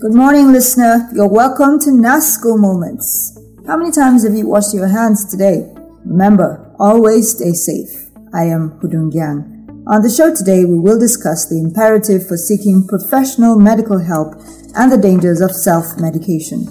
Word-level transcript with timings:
Good 0.00 0.14
morning, 0.14 0.50
listener. 0.50 1.10
You're 1.12 1.28
welcome 1.28 1.78
to 1.80 1.90
NASCO 1.90 2.58
Moments. 2.58 3.36
How 3.66 3.76
many 3.76 3.90
times 3.90 4.24
have 4.24 4.34
you 4.34 4.48
washed 4.48 4.72
your 4.72 4.88
hands 4.88 5.30
today? 5.30 5.70
Remember, 6.06 6.74
always 6.80 7.36
stay 7.36 7.52
safe. 7.52 8.08
I 8.32 8.44
am 8.44 8.80
Hudun 8.80 9.12
Gyang. 9.12 9.68
On 9.86 10.00
the 10.00 10.08
show 10.08 10.34
today, 10.34 10.64
we 10.64 10.78
will 10.78 10.98
discuss 10.98 11.50
the 11.50 11.60
imperative 11.60 12.26
for 12.26 12.38
seeking 12.38 12.86
professional 12.88 13.60
medical 13.60 13.98
help 13.98 14.40
and 14.74 14.90
the 14.90 14.96
dangers 14.96 15.42
of 15.42 15.52
self-medication. 15.52 16.64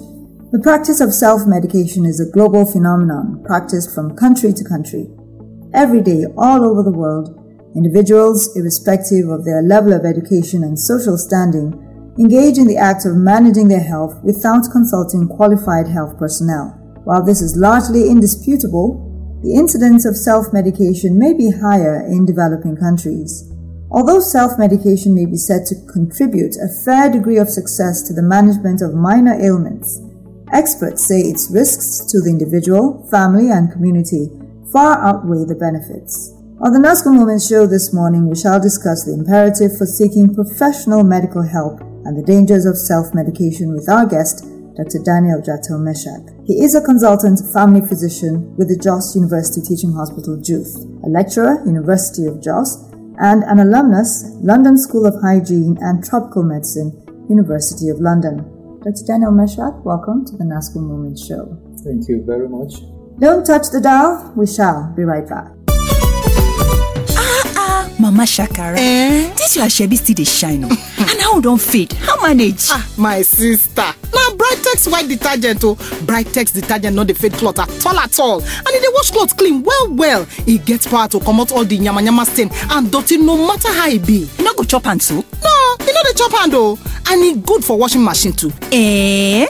The 0.51 0.63
practice 0.63 0.99
of 0.99 1.13
self-medication 1.13 2.07
is 2.07 2.19
a 2.19 2.31
global 2.31 2.65
phenomenon 2.65 3.43
practiced 3.45 3.93
from 3.93 4.17
country 4.17 4.53
to 4.53 4.63
country. 4.63 5.05
Every 5.75 6.01
day, 6.01 6.25
all 6.35 6.65
over 6.65 6.81
the 6.81 6.97
world, 6.97 7.37
individuals, 7.75 8.49
irrespective 8.57 9.29
of 9.29 9.45
their 9.45 9.61
level 9.61 9.93
of 9.93 10.03
education 10.03 10.63
and 10.63 10.79
social 10.79 11.15
standing, 11.15 11.85
engage 12.19 12.57
in 12.57 12.67
the 12.67 12.77
act 12.77 13.05
of 13.05 13.15
managing 13.15 13.69
their 13.69 13.83
health 13.83 14.19
without 14.23 14.67
consulting 14.73 15.25
qualified 15.25 15.87
health 15.87 16.19
personnel. 16.19 16.75
While 17.05 17.23
this 17.23 17.41
is 17.41 17.55
largely 17.55 18.09
indisputable, 18.09 19.07
the 19.41 19.55
incidence 19.55 20.03
of 20.03 20.17
self-medication 20.17 21.17
may 21.17 21.31
be 21.33 21.49
higher 21.49 22.03
in 22.05 22.25
developing 22.25 22.75
countries. 22.75 23.47
Although 23.89 24.19
self-medication 24.19 25.15
may 25.15 25.25
be 25.25 25.37
said 25.37 25.65
to 25.67 25.79
contribute 25.87 26.59
a 26.59 26.67
fair 26.83 27.09
degree 27.09 27.37
of 27.37 27.47
success 27.47 28.03
to 28.03 28.13
the 28.13 28.21
management 28.21 28.81
of 28.81 28.93
minor 28.93 29.39
ailments, 29.39 30.01
experts 30.51 31.07
say 31.07 31.21
its 31.21 31.49
risks 31.49 32.03
to 32.11 32.19
the 32.19 32.29
individual, 32.29 33.07
family, 33.09 33.49
and 33.49 33.71
community 33.71 34.27
far 34.73 34.99
outweigh 34.99 35.47
the 35.47 35.55
benefits. 35.55 36.35
On 36.59 36.73
the 36.73 36.83
NASCO 36.83 37.15
Moments 37.15 37.47
show 37.47 37.65
this 37.65 37.93
morning, 37.93 38.27
we 38.27 38.35
shall 38.35 38.59
discuss 38.59 39.05
the 39.05 39.13
imperative 39.13 39.77
for 39.77 39.85
seeking 39.87 40.35
professional 40.35 41.05
medical 41.05 41.41
help 41.41 41.79
and 42.05 42.17
the 42.17 42.23
dangers 42.25 42.65
of 42.65 42.77
self-medication 42.77 43.73
with 43.73 43.89
our 43.89 44.05
guest, 44.05 44.45
Dr. 44.75 44.99
Daniel 45.03 45.41
Jatel 45.41 45.79
Meshack. 45.83 46.23
He 46.47 46.63
is 46.63 46.73
a 46.75 46.81
consultant 46.81 47.39
family 47.53 47.81
physician 47.85 48.55
with 48.55 48.69
the 48.69 48.77
Jos 48.77 49.15
University 49.15 49.61
Teaching 49.61 49.91
Hospital, 49.93 50.37
JUTH, 50.39 50.75
a 51.03 51.09
lecturer, 51.09 51.59
University 51.65 52.25
of 52.25 52.41
Jos, 52.41 52.87
and 53.19 53.43
an 53.43 53.59
alumnus, 53.59 54.23
London 54.41 54.77
School 54.77 55.05
of 55.05 55.15
Hygiene 55.21 55.77
and 55.81 56.03
Tropical 56.03 56.43
Medicine, 56.43 56.95
University 57.29 57.89
of 57.89 57.99
London. 57.99 58.37
Dr. 58.79 59.03
Daniel 59.05 59.31
Meshack, 59.33 59.83
welcome 59.83 60.23
to 60.25 60.37
the 60.37 60.45
NASCO 60.45 60.77
Moments 60.79 61.25
show. 61.27 61.57
Thank 61.83 62.07
you 62.07 62.23
very 62.25 62.47
much. 62.47 62.79
Don't 63.19 63.45
touch 63.45 63.67
the 63.71 63.81
dial. 63.81 64.31
We 64.37 64.47
shall 64.47 64.93
be 64.95 65.03
right 65.03 65.27
back. 65.27 65.51
ah 67.19 67.43
ah, 67.57 67.89
mama 67.99 68.23
shakara 68.23 68.77
Eh? 68.79 69.33
dis 69.35 69.55
your 69.57 69.65
asoebi 69.65 69.97
still 69.97 70.15
dey 70.15 70.23
shine 70.23 70.63
and 71.33 71.35
how 71.35 71.39
don 71.41 71.57
fade 71.57 71.93
how 71.93 72.21
manage. 72.21 72.67
ah 72.71 72.87
my 72.97 73.21
sister. 73.21 73.81
Na 74.13 74.29
britex 74.35 74.91
white 74.91 75.07
detergent 75.07 75.63
o. 75.63 75.75
Britex 76.05 76.53
detergent 76.53 76.95
no 76.95 77.03
dey 77.03 77.13
fade 77.13 77.33
cloth 77.33 77.59
at 77.59 77.85
all 77.85 77.97
at 77.99 78.19
all. 78.19 78.41
And 78.41 78.67
e 78.75 78.79
dey 78.79 78.87
wash 78.93 79.11
cloth 79.11 79.37
clean 79.37 79.63
well 79.63 79.93
well. 79.93 80.27
E 80.45 80.57
get 80.57 80.85
power 80.87 81.07
to 81.07 81.19
comot 81.19 81.51
all 81.51 81.65
the 81.65 81.77
yamayama 81.77 82.25
stain 82.25 82.49
and 82.71 82.91
dirty 82.91 83.17
no 83.17 83.37
matter 83.47 83.71
how 83.71 83.87
e 83.89 83.99
be. 83.99 84.27
You 84.37 84.43
no 84.43 84.53
go 84.53 84.63
chop 84.63 84.85
am 84.87 84.99
so. 84.99 85.15
no 85.15 85.21
e 85.81 85.91
no 85.93 86.03
dey 86.03 86.13
chop 86.15 86.31
hand 86.31 86.53
o. 86.55 86.77
And 87.11 87.23
e 87.23 87.35
good 87.41 87.63
for 87.63 87.77
washing 87.77 88.03
machine 88.03 88.33
too. 88.33 88.51
Eh? 88.71 89.47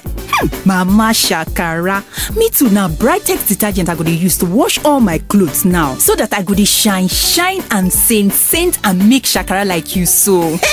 Mama 0.66 1.12
shakara 1.14 2.04
me 2.36 2.50
too 2.50 2.70
na 2.70 2.88
brightex 2.88 3.48
detergent 3.48 3.90
i 3.90 3.96
go 3.96 4.04
dey 4.04 4.14
use 4.14 4.38
to 4.38 4.46
wash 4.46 4.84
all 4.86 5.00
my 5.00 5.18
clothes 5.18 5.66
now 5.66 5.96
so 5.96 6.16
that 6.16 6.34
i 6.34 6.42
go 6.42 6.54
dey 6.54 6.64
shine 6.66 7.08
shine 7.08 7.62
and 7.72 7.92
saint 7.92 8.32
saint 8.32 8.80
and 8.86 8.98
make 9.10 9.24
shakara 9.24 9.66
like 9.66 9.96
you 9.96 10.06
so. 10.06 10.58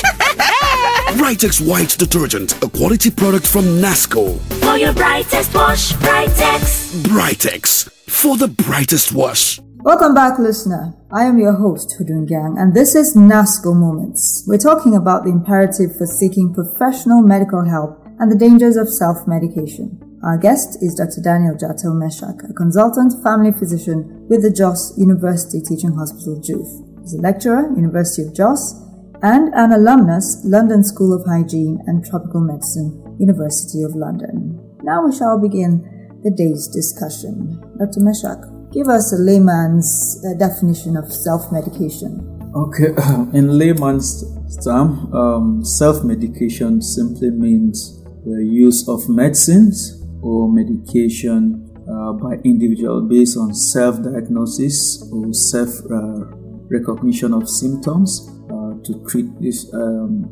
Britex 1.16 1.66
White 1.66 1.96
Detergent, 1.98 2.62
a 2.62 2.68
quality 2.68 3.10
product 3.10 3.46
from 3.46 3.64
Nasco. 3.80 4.38
For 4.62 4.76
your 4.76 4.92
brightest 4.92 5.54
wash, 5.54 5.92
Brightex. 5.94 7.02
Britex, 7.02 7.90
for 8.10 8.36
the 8.36 8.48
brightest 8.48 9.12
wash. 9.12 9.58
Welcome 9.78 10.14
back, 10.14 10.38
listener. 10.38 10.92
I 11.12 11.24
am 11.24 11.38
your 11.38 11.52
host, 11.54 11.94
Hudun 11.98 12.28
Gyang, 12.28 12.60
and 12.60 12.74
this 12.74 12.94
is 12.94 13.16
NASCO 13.16 13.74
Moments. 13.74 14.44
We're 14.46 14.58
talking 14.58 14.94
about 14.94 15.24
the 15.24 15.30
imperative 15.30 15.96
for 15.96 16.06
seeking 16.06 16.52
professional 16.52 17.22
medical 17.22 17.64
help 17.64 18.05
and 18.18 18.30
the 18.30 18.36
dangers 18.36 18.76
of 18.76 18.88
self-medication. 18.88 20.18
Our 20.24 20.38
guest 20.38 20.82
is 20.82 20.94
Dr. 20.94 21.20
Daniel 21.22 21.54
Jatel 21.54 21.94
Meshack, 21.94 22.48
a 22.48 22.52
consultant 22.54 23.12
family 23.22 23.52
physician 23.52 24.26
with 24.28 24.42
the 24.42 24.50
Jos 24.50 24.96
University 24.96 25.60
Teaching 25.60 25.92
Hospital, 25.94 26.40
JUTH. 26.40 27.02
He's 27.02 27.14
a 27.14 27.20
lecturer, 27.20 27.70
University 27.76 28.22
of 28.26 28.34
Jos, 28.34 28.74
and 29.22 29.52
an 29.54 29.72
alumnus, 29.72 30.42
London 30.44 30.82
School 30.82 31.12
of 31.12 31.26
Hygiene 31.26 31.78
and 31.86 32.04
Tropical 32.04 32.40
Medicine, 32.40 33.16
University 33.18 33.82
of 33.82 33.94
London. 33.94 34.58
Now 34.82 35.06
we 35.06 35.14
shall 35.14 35.38
begin 35.38 35.84
the 36.24 36.30
day's 36.30 36.66
discussion. 36.68 37.60
Dr. 37.78 38.00
Meshack, 38.00 38.72
give 38.72 38.88
us 38.88 39.12
a 39.12 39.16
layman's 39.22 40.22
uh, 40.24 40.34
definition 40.34 40.96
of 40.96 41.12
self-medication. 41.12 42.50
Okay, 42.54 42.88
in 43.36 43.58
layman's 43.58 44.24
term, 44.64 45.12
um, 45.14 45.64
self-medication 45.64 46.82
simply 46.82 47.30
means 47.30 48.02
the 48.26 48.44
use 48.44 48.86
of 48.88 49.08
medicines 49.08 50.04
or 50.20 50.50
medication 50.50 51.62
uh, 51.88 52.12
by 52.12 52.34
individual 52.42 53.00
based 53.02 53.38
on 53.38 53.54
self-diagnosis 53.54 55.08
or 55.12 55.32
self-recognition 55.32 57.32
of 57.32 57.48
symptoms 57.48 58.28
uh, 58.50 58.74
to 58.82 59.00
treat 59.08 59.26
this 59.40 59.72
um, 59.74 60.28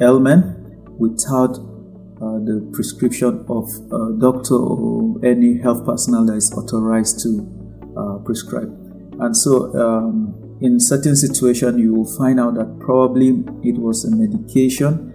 ailment 0.00 0.44
without 0.98 1.56
uh, 2.20 2.40
the 2.44 2.68
prescription 2.72 3.44
of 3.48 3.70
a 3.92 4.12
doctor 4.18 4.56
or 4.56 5.24
any 5.24 5.56
health 5.58 5.86
personnel 5.86 6.26
that 6.26 6.34
is 6.34 6.52
authorized 6.52 7.20
to 7.22 7.46
uh, 7.96 8.18
prescribe. 8.24 8.76
And 9.20 9.36
so, 9.36 9.72
um, 9.78 10.34
in 10.60 10.80
certain 10.80 11.14
situation, 11.16 11.78
you 11.78 11.94
will 11.94 12.16
find 12.18 12.40
out 12.40 12.56
that 12.56 12.80
probably 12.80 13.44
it 13.62 13.78
was 13.78 14.04
a 14.04 14.10
medication 14.10 15.09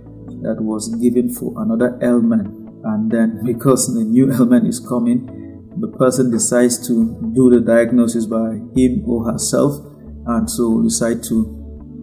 that 0.46 0.62
was 0.62 0.94
given 1.02 1.30
for 1.34 1.54
another 1.58 1.98
ailment, 2.02 2.48
and 2.86 3.12
then 3.12 3.42
because 3.44 3.94
the 3.94 4.04
new 4.04 4.32
ailment 4.32 4.68
is 4.68 4.80
coming, 4.80 5.26
the 5.78 5.88
person 5.98 6.32
decides 6.32 6.88
to 6.88 7.18
do 7.34 7.50
the 7.50 7.60
diagnosis 7.60 8.26
by 8.26 8.62
him 8.78 9.04
or 9.06 9.26
herself, 9.32 9.74
and 10.28 10.50
so 10.50 10.82
decide 10.84 11.24
to 11.24 11.36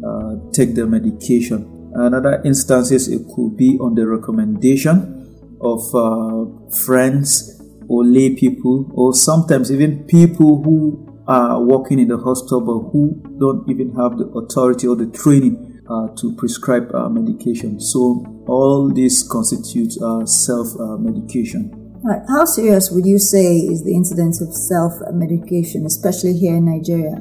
uh, 0.06 0.50
take 0.52 0.74
the 0.74 0.86
medication. 0.86 1.68
Another 1.94 2.42
instances 2.44 3.08
it 3.08 3.22
could 3.34 3.56
be 3.56 3.78
on 3.78 3.94
the 3.94 4.06
recommendation 4.06 5.56
of 5.60 5.80
uh, 5.94 6.44
friends 6.84 7.62
or 7.88 8.04
lay 8.04 8.34
people, 8.34 8.90
or 8.94 9.14
sometimes 9.14 9.70
even 9.70 10.04
people 10.04 10.62
who 10.62 11.22
are 11.28 11.62
working 11.62 12.00
in 12.00 12.08
the 12.08 12.18
hospital 12.18 12.60
but 12.60 12.90
who 12.90 13.22
don't 13.38 13.68
even 13.70 13.94
have 13.94 14.18
the 14.18 14.26
authority 14.34 14.88
or 14.88 14.96
the 14.96 15.06
training 15.06 15.71
to 16.16 16.34
prescribe 16.36 16.94
uh, 16.94 17.08
medication. 17.08 17.80
So 17.80 18.24
all 18.46 18.92
this 18.92 19.22
constitutes 19.22 20.00
uh, 20.02 20.24
self 20.26 20.68
uh, 20.78 20.96
medication. 20.96 21.70
All 22.04 22.10
right, 22.10 22.22
how 22.28 22.44
serious 22.44 22.90
would 22.90 23.06
you 23.06 23.18
say 23.20 23.58
is 23.58 23.84
the 23.84 23.94
incidence 23.94 24.40
of 24.40 24.52
self-medication, 24.52 25.86
especially 25.86 26.36
here 26.36 26.56
in 26.56 26.64
Nigeria? 26.64 27.14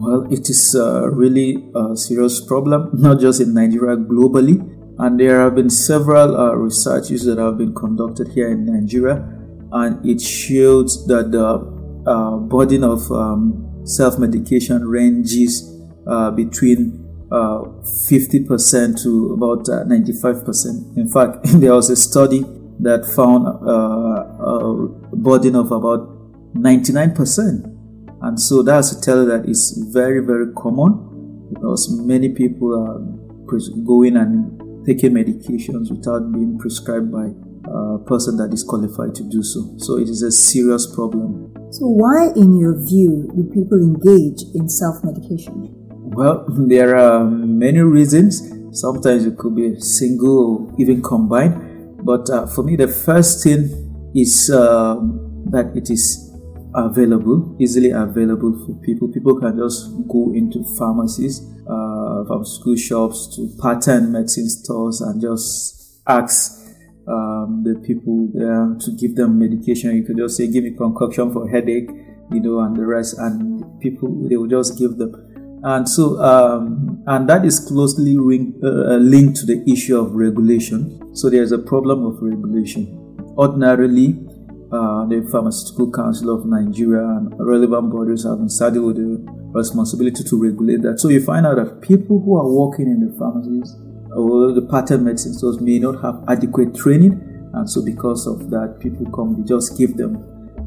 Well, 0.00 0.32
it 0.32 0.48
is 0.48 0.74
uh, 0.74 1.10
really 1.10 1.68
a 1.74 1.94
serious 1.94 2.40
problem, 2.40 2.88
not 2.94 3.20
just 3.20 3.42
in 3.42 3.52
Nigeria, 3.52 3.98
globally. 3.98 4.64
And 4.98 5.20
there 5.20 5.40
have 5.40 5.56
been 5.56 5.68
several 5.68 6.36
uh, 6.36 6.54
researches 6.54 7.26
that 7.26 7.36
have 7.36 7.58
been 7.58 7.74
conducted 7.74 8.28
here 8.28 8.48
in 8.48 8.64
Nigeria, 8.64 9.28
and 9.72 10.00
it 10.08 10.22
shows 10.22 11.06
that 11.06 11.30
the 11.30 11.60
uh, 12.06 12.36
burden 12.38 12.82
of 12.82 13.10
um, 13.12 13.82
self 13.84 14.18
medication 14.18 14.88
ranges 14.88 15.68
uh, 16.06 16.30
between 16.30 17.03
uh, 17.30 17.62
50% 18.10 19.02
to 19.02 19.32
about 19.32 19.68
uh, 19.68 19.84
95%. 19.84 20.96
In 20.96 21.08
fact, 21.08 21.38
there 21.60 21.74
was 21.74 21.90
a 21.90 21.96
study 21.96 22.44
that 22.80 23.06
found 23.16 23.46
uh, 23.46 24.44
a 24.44 25.16
burden 25.16 25.56
of 25.56 25.72
about 25.72 26.08
99%. 26.54 27.70
And 28.22 28.40
so 28.40 28.62
that's 28.62 28.94
to 28.94 29.00
tell 29.00 29.18
you 29.18 29.26
that 29.26 29.48
it's 29.48 29.76
very, 29.92 30.24
very 30.24 30.52
common 30.54 31.50
because 31.52 31.88
many 32.04 32.30
people 32.30 32.72
are 32.74 33.00
pres- 33.46 33.68
going 33.68 34.16
and 34.16 34.86
taking 34.86 35.12
medications 35.12 35.90
without 35.90 36.32
being 36.32 36.58
prescribed 36.58 37.10
by 37.12 37.28
a 37.70 37.98
person 38.06 38.36
that 38.36 38.52
is 38.52 38.62
qualified 38.62 39.14
to 39.14 39.22
do 39.24 39.42
so. 39.42 39.74
So 39.78 39.98
it 39.98 40.08
is 40.08 40.22
a 40.22 40.30
serious 40.30 40.86
problem. 40.94 41.52
So 41.72 41.86
why, 41.86 42.30
in 42.36 42.58
your 42.58 42.78
view, 42.84 43.30
do 43.34 43.44
people 43.44 43.78
engage 43.78 44.42
in 44.54 44.68
self-medication? 44.68 45.73
Well, 46.14 46.46
there 46.48 46.96
are 46.96 47.24
many 47.24 47.80
reasons. 47.80 48.40
Sometimes 48.70 49.26
it 49.26 49.36
could 49.36 49.56
be 49.56 49.78
single 49.80 50.70
or 50.70 50.74
even 50.78 51.02
combined. 51.02 52.04
But 52.04 52.30
uh, 52.30 52.46
for 52.46 52.62
me, 52.62 52.76
the 52.76 52.88
first 52.88 53.42
thing 53.42 54.12
is 54.14 54.50
um, 54.50 55.44
that 55.50 55.72
it 55.74 55.90
is 55.90 56.32
available, 56.74 57.56
easily 57.58 57.90
available 57.90 58.52
for 58.64 58.74
people. 58.82 59.08
People 59.08 59.40
can 59.40 59.58
just 59.58 59.90
go 60.08 60.32
into 60.34 60.62
pharmacies, 60.78 61.40
uh, 61.68 62.44
school 62.44 62.76
shops, 62.76 63.34
to 63.36 63.48
patent 63.60 64.10
medicine 64.10 64.48
stores, 64.48 65.00
and 65.00 65.20
just 65.20 66.00
ask 66.06 66.60
um, 67.08 67.62
the 67.64 67.74
people 67.86 68.28
there 68.34 68.76
to 68.80 68.90
give 68.92 69.16
them 69.16 69.38
medication. 69.38 69.96
You 69.96 70.04
could 70.04 70.18
just 70.18 70.36
say, 70.36 70.46
"Give 70.46 70.62
me 70.62 70.72
concoction 70.76 71.32
for 71.32 71.48
headache," 71.48 71.90
you 72.30 72.40
know, 72.40 72.60
and 72.60 72.76
the 72.76 72.86
rest, 72.86 73.18
and 73.18 73.80
people 73.80 74.28
they 74.28 74.36
will 74.36 74.48
just 74.48 74.78
give 74.78 74.96
them. 74.96 75.33
And 75.66 75.88
so, 75.88 76.20
um, 76.20 77.02
and 77.06 77.26
that 77.28 77.44
is 77.44 77.58
closely 77.58 78.18
ring, 78.18 78.60
uh, 78.62 78.96
linked 78.96 79.38
to 79.40 79.46
the 79.46 79.64
issue 79.66 79.98
of 79.98 80.12
regulation. 80.12 81.16
So 81.16 81.30
there's 81.30 81.52
a 81.52 81.58
problem 81.58 82.04
of 82.04 82.20
regulation. 82.20 83.00
Ordinarily, 83.38 84.14
uh, 84.70 85.06
the 85.06 85.26
Pharmaceutical 85.32 85.90
Council 85.90 86.36
of 86.36 86.44
Nigeria 86.44 87.02
and 87.02 87.32
relevant 87.38 87.90
bodies 87.90 88.24
have 88.24 88.38
been 88.38 88.50
saddled 88.50 88.86
with 88.86 88.96
the 88.96 89.24
responsibility 89.54 90.22
to 90.24 90.42
regulate 90.42 90.82
that. 90.82 91.00
So 91.00 91.08
you 91.08 91.24
find 91.24 91.46
out 91.46 91.56
that 91.56 91.80
people 91.80 92.20
who 92.20 92.36
are 92.36 92.46
working 92.46 92.86
in 92.86 93.00
the 93.00 93.16
pharmacies 93.16 93.74
or 94.14 94.52
the 94.52 94.62
patent 94.62 95.02
medicine 95.02 95.32
stores 95.32 95.60
may 95.60 95.78
not 95.78 96.02
have 96.02 96.24
adequate 96.28 96.74
training, 96.74 97.12
and 97.54 97.70
so 97.70 97.82
because 97.82 98.26
of 98.26 98.50
that, 98.50 98.78
people 98.80 99.10
come, 99.12 99.40
they 99.40 99.48
just 99.48 99.78
give 99.78 99.96
them 99.96 100.14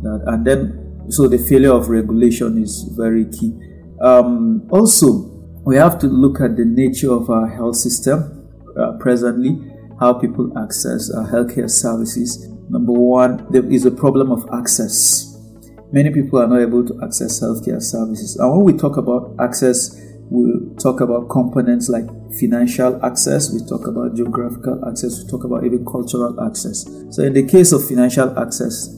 that, 0.01 0.23
and 0.27 0.45
then 0.45 1.05
so 1.09 1.27
the 1.27 1.37
failure 1.37 1.71
of 1.71 1.89
regulation 1.89 2.61
is 2.61 2.83
very 2.97 3.25
key. 3.25 3.53
Um, 4.01 4.67
also, 4.71 5.23
we 5.65 5.75
have 5.75 5.99
to 5.99 6.07
look 6.07 6.39
at 6.39 6.55
the 6.55 6.65
nature 6.65 7.11
of 7.11 7.29
our 7.29 7.47
health 7.47 7.75
system 7.75 8.49
uh, 8.79 8.93
presently, 8.99 9.59
how 9.99 10.13
people 10.13 10.57
access 10.57 11.11
our 11.11 11.27
healthcare 11.27 11.69
services 11.69 12.47
Number 12.69 12.91
one, 12.91 13.47
there 13.49 13.65
is 13.71 13.85
a 13.85 13.91
problem 13.91 14.31
of 14.31 14.47
access. 14.53 15.37
Many 15.91 16.11
people 16.11 16.39
are 16.39 16.47
not 16.47 16.59
able 16.59 16.85
to 16.85 16.99
access 17.01 17.41
healthcare 17.41 17.81
services. 17.81 18.35
And 18.35 18.51
when 18.51 18.65
we 18.65 18.73
talk 18.73 18.97
about 18.97 19.35
access, 19.39 19.95
we 20.29 20.75
talk 20.77 20.99
about 20.99 21.29
components 21.29 21.87
like 21.87 22.05
financial 22.37 23.03
access, 23.05 23.53
we 23.53 23.65
talk 23.65 23.87
about 23.87 24.15
geographical 24.15 24.83
access, 24.85 25.23
we 25.23 25.29
talk 25.29 25.45
about 25.45 25.65
even 25.65 25.85
cultural 25.85 26.41
access. 26.45 26.85
So, 27.09 27.23
in 27.23 27.31
the 27.31 27.47
case 27.47 27.71
of 27.71 27.87
financial 27.87 28.37
access, 28.37 28.89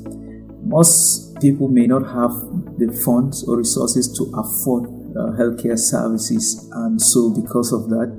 most 0.63 1.28
people 1.39 1.67
may 1.67 1.87
not 1.87 2.03
have 2.03 2.31
the 2.77 2.91
funds 3.03 3.43
or 3.47 3.57
resources 3.57 4.11
to 4.17 4.31
afford 4.35 4.85
uh, 4.85 5.37
healthcare 5.37 5.77
services, 5.77 6.69
and 6.73 7.01
so 7.01 7.29
because 7.29 7.73
of 7.73 7.89
that, 7.89 8.09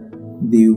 they 0.43 0.69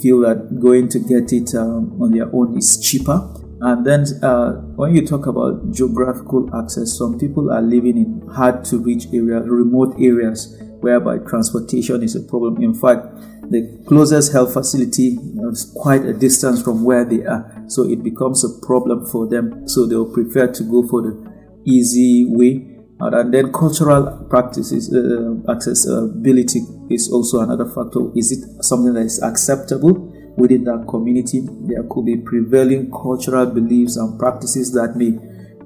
feel 0.00 0.20
that 0.20 0.60
going 0.60 0.88
to 0.88 0.98
get 0.98 1.32
it 1.32 1.54
um, 1.54 2.00
on 2.02 2.10
their 2.10 2.28
own 2.34 2.56
is 2.56 2.80
cheaper 2.80 3.28
and 3.62 3.86
then, 3.86 4.06
uh, 4.24 4.54
when 4.74 4.92
you 4.96 5.06
talk 5.06 5.28
about 5.28 5.70
geographical 5.70 6.50
access, 6.52 6.98
some 6.98 7.16
people 7.16 7.48
are 7.52 7.62
living 7.62 7.96
in 7.96 8.26
hard 8.26 8.64
to 8.64 8.78
reach 8.78 9.06
areas, 9.14 9.46
remote 9.46 9.94
areas, 10.00 10.60
whereby 10.80 11.18
transportation 11.18 12.02
is 12.02 12.16
a 12.16 12.22
problem. 12.22 12.60
In 12.60 12.74
fact, 12.74 13.06
the 13.52 13.80
closest 13.86 14.32
health 14.32 14.52
facility 14.52 15.16
is 15.52 15.72
quite 15.76 16.04
a 16.04 16.12
distance 16.12 16.60
from 16.60 16.82
where 16.82 17.04
they 17.04 17.24
are, 17.24 17.62
so 17.68 17.88
it 17.88 18.02
becomes 18.02 18.42
a 18.42 18.66
problem 18.66 19.06
for 19.06 19.28
them. 19.28 19.68
So 19.68 19.86
they'll 19.86 20.12
prefer 20.12 20.52
to 20.52 20.62
go 20.64 20.84
for 20.88 21.02
the 21.02 21.32
easy 21.64 22.26
way. 22.28 22.68
And 23.00 23.34
then 23.34 23.52
cultural 23.52 24.26
practices, 24.30 24.94
uh, 24.94 25.50
accessibility 25.50 26.60
is 26.88 27.10
also 27.10 27.40
another 27.40 27.66
factor. 27.66 28.12
Is 28.14 28.30
it 28.30 28.64
something 28.64 28.94
that 28.94 29.06
is 29.06 29.20
acceptable? 29.22 30.12
within 30.36 30.64
that 30.64 30.86
community. 30.88 31.42
There 31.44 31.82
could 31.90 32.06
be 32.06 32.16
prevailing 32.16 32.90
cultural 32.90 33.46
beliefs 33.46 33.96
and 33.96 34.18
practices 34.18 34.72
that 34.72 34.96
may 34.96 35.18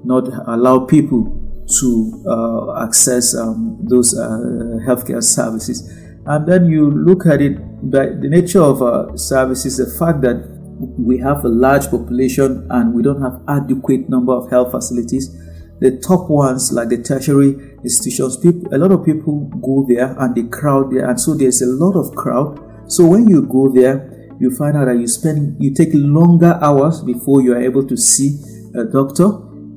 not 0.03 0.27
allow 0.47 0.85
people 0.85 1.43
to 1.79 2.23
uh, 2.27 2.83
access 2.83 3.35
um, 3.35 3.77
those 3.81 4.17
uh, 4.17 4.79
healthcare 4.87 5.23
services. 5.23 5.89
And 6.25 6.47
then 6.47 6.65
you 6.65 6.89
look 6.89 7.25
at 7.25 7.41
it, 7.41 7.57
the, 7.89 8.17
the 8.21 8.29
nature 8.29 8.61
of 8.61 8.81
uh, 8.81 9.15
services, 9.17 9.77
the 9.77 9.97
fact 9.97 10.21
that 10.21 10.55
we 10.79 11.17
have 11.19 11.43
a 11.43 11.49
large 11.49 11.89
population 11.89 12.67
and 12.69 12.93
we 12.93 13.01
don't 13.01 13.21
have 13.21 13.41
adequate 13.47 14.09
number 14.09 14.33
of 14.33 14.49
health 14.49 14.71
facilities. 14.71 15.35
The 15.79 15.99
top 15.99 16.29
ones, 16.29 16.71
like 16.71 16.89
the 16.89 17.01
tertiary 17.01 17.55
institutions, 17.83 18.37
people, 18.37 18.73
a 18.73 18.77
lot 18.77 18.91
of 18.91 19.05
people 19.05 19.45
go 19.61 19.85
there 19.87 20.15
and 20.19 20.33
they 20.35 20.43
crowd 20.43 20.91
there, 20.91 21.09
and 21.09 21.19
so 21.19 21.33
there's 21.35 21.61
a 21.61 21.67
lot 21.67 21.95
of 21.95 22.15
crowd. 22.15 22.59
So 22.91 23.05
when 23.05 23.27
you 23.27 23.43
go 23.43 23.69
there, 23.69 24.17
you 24.39 24.55
find 24.55 24.77
out 24.77 24.85
that 24.85 24.97
you 24.97 25.07
spend 25.07 25.57
you 25.59 25.73
take 25.73 25.89
longer 25.93 26.59
hours 26.61 27.01
before 27.03 27.41
you 27.41 27.53
are 27.53 27.61
able 27.61 27.85
to 27.87 27.97
see 27.97 28.37
a 28.75 28.83
doctor 28.85 29.25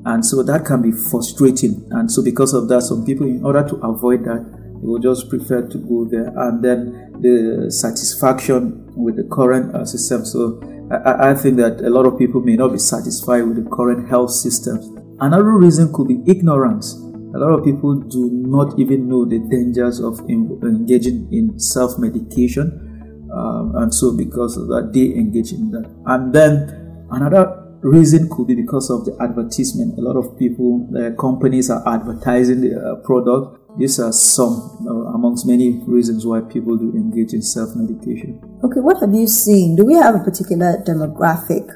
and 0.05 0.25
so 0.25 0.43
that 0.43 0.65
can 0.65 0.83
be 0.83 0.93
frustrating. 0.93 1.87
And 1.91 2.11
so 2.11 2.23
because 2.23 2.55
of 2.55 2.69
that 2.69 2.83
some 2.83 3.05
people 3.05 3.27
in 3.27 3.45
order 3.45 3.67
to 3.69 3.77
avoid 3.77 4.25
that 4.25 4.45
they 4.81 4.87
will 4.87 4.99
just 4.99 5.29
prefer 5.29 5.67
to 5.69 5.79
go 5.79 6.07
there. 6.07 6.33
And 6.37 6.65
then 6.65 7.13
the 7.21 7.71
satisfaction 7.71 8.91
with 8.97 9.17
the 9.17 9.25
current 9.25 9.75
uh, 9.75 9.85
system. 9.85 10.25
So 10.25 10.61
I, 10.91 11.31
I 11.31 11.35
think 11.35 11.59
that 11.59 11.81
a 11.81 11.91
lot 11.91 12.07
of 12.07 12.19
people 12.19 12.41
may 12.41 12.57
not 12.57 12.73
be 12.73 12.79
satisfied 12.79 13.43
with 13.43 13.63
the 13.63 13.71
current 13.71 14.09
health 14.09 14.31
systems 14.31 14.89
another 15.21 15.53
reason 15.53 15.93
could 15.93 16.09
be 16.09 16.23
ignorance. 16.27 16.95
A 17.35 17.39
lot 17.39 17.53
of 17.53 17.65
people 17.65 17.95
do 17.95 18.29
not 18.33 18.79
even 18.79 19.09
know 19.09 19.25
the 19.25 19.39
dangers 19.39 20.01
of 20.01 20.19
engaging 20.29 21.29
in 21.33 21.59
self-medication 21.59 22.91
um, 23.33 23.77
and 23.77 23.95
so 23.95 24.17
because 24.17 24.57
of 24.57 24.69
that 24.69 24.91
they 24.93 25.15
engage 25.15 25.53
in 25.53 25.71
that. 25.71 25.89
And 26.07 26.35
then 26.35 27.07
another 27.11 27.57
reason 27.83 28.29
could 28.29 28.49
be 28.49 28.55
because 28.55 28.91
of 28.91 29.05
the 29.05 29.17
advertisement. 29.23 29.99
A 29.99 30.03
lot 30.03 30.17
of 30.17 30.39
people 30.39 30.89
uh, 30.97 31.15
companies 31.21 31.71
are 31.71 31.83
advertising 31.87 32.63
the 32.63 33.01
product. 33.05 33.57
These 33.79 34.01
are 34.01 34.13
some 34.13 34.85
uh, 34.87 35.15
amongst 35.15 35.47
many 35.47 35.81
reasons 35.87 36.27
why 36.27 36.41
people 36.41 36.77
do 36.77 36.91
engage 36.93 37.33
in 37.33 37.43
self-medication. 37.43 38.41
Okay 38.65 38.81
what 38.81 38.99
have 39.01 39.15
you 39.15 39.27
seen? 39.27 39.77
Do 39.77 39.85
we 39.85 39.95
have 39.95 40.17
a 40.17 40.25
particular 40.25 40.83
demographic 40.85 41.71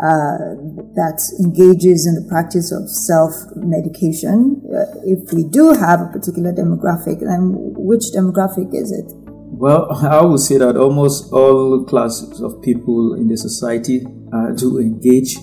uh, 0.00 0.56
that 0.96 1.20
engages 1.44 2.06
in 2.06 2.14
the 2.14 2.24
practice 2.28 2.72
of 2.72 2.88
self 2.88 3.32
medication. 3.56 4.56
Uh, 4.72 4.88
if 5.04 5.30
we 5.32 5.44
do 5.44 5.72
have 5.72 6.00
a 6.00 6.06
particular 6.06 6.52
demographic, 6.52 7.20
then 7.20 7.52
which 7.76 8.04
demographic 8.16 8.72
is 8.72 8.92
it? 8.92 9.04
Well, 9.60 9.92
I 10.02 10.24
would 10.24 10.40
say 10.40 10.56
that 10.56 10.78
almost 10.78 11.30
all 11.32 11.84
classes 11.84 12.40
of 12.40 12.62
people 12.62 13.14
in 13.14 13.28
the 13.28 13.36
society 13.36 14.06
uh, 14.32 14.52
do 14.52 14.78
engage 14.78 15.36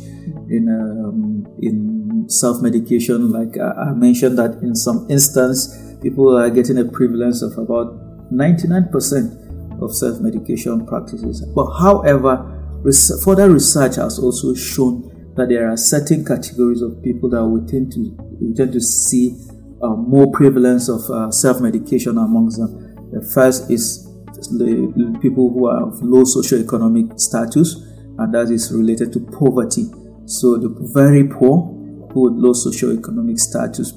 in 0.50 0.66
um, 0.74 1.46
in 1.62 2.26
self 2.28 2.60
medication. 2.62 3.30
Like 3.32 3.58
uh, 3.58 3.78
I 3.78 3.94
mentioned 3.94 4.40
that 4.40 4.58
in 4.64 4.74
some 4.74 5.06
instance, 5.08 5.70
people 6.02 6.36
are 6.36 6.50
getting 6.50 6.80
a 6.80 6.86
prevalence 6.86 7.44
of 7.44 7.60
about 7.60 7.94
ninety 8.32 8.68
nine 8.68 8.90
percent 8.90 9.38
of 9.84 9.94
self 9.94 10.20
medication 10.20 10.84
practices. 10.88 11.46
But 11.54 11.78
however, 11.78 12.57
res- 12.88 13.24
further 13.24 13.52
research 13.52 13.98
has 13.98 14.18
also 14.18 14.56
shown 14.56 15.34
that 15.36 15.50
there 15.50 15.70
are 15.70 15.78
certain 15.78 16.26
categories 16.26 16.82
of 16.82 17.04
people 17.04 17.30
that 17.30 17.46
we 17.46 17.60
tend 17.70 17.92
to 17.92 18.16
we 18.42 18.54
tend 18.54 18.72
to 18.74 18.82
see 18.82 19.36
uh, 19.84 19.90
more 19.90 20.32
prevalence 20.32 20.90
of 20.90 21.02
uh, 21.12 21.30
self 21.30 21.62
medication 21.62 22.18
amongst 22.18 22.58
them. 22.58 22.96
The 23.12 23.22
first 23.34 23.70
is 23.70 24.06
the 24.36 25.20
people 25.22 25.52
who 25.52 25.68
are 25.68 25.88
of 25.88 26.02
low 26.02 26.24
socioeconomic 26.24 27.20
status, 27.20 27.76
and 28.18 28.34
that 28.34 28.50
is 28.50 28.72
related 28.72 29.14
to 29.14 29.20
poverty. 29.20 29.86
So 30.26 30.58
the 30.58 30.70
very 30.94 31.28
poor 31.28 31.74
who 32.12 32.32
with 32.32 32.34
low 32.34 32.54
socioeconomic 32.54 33.40
status, 33.40 33.92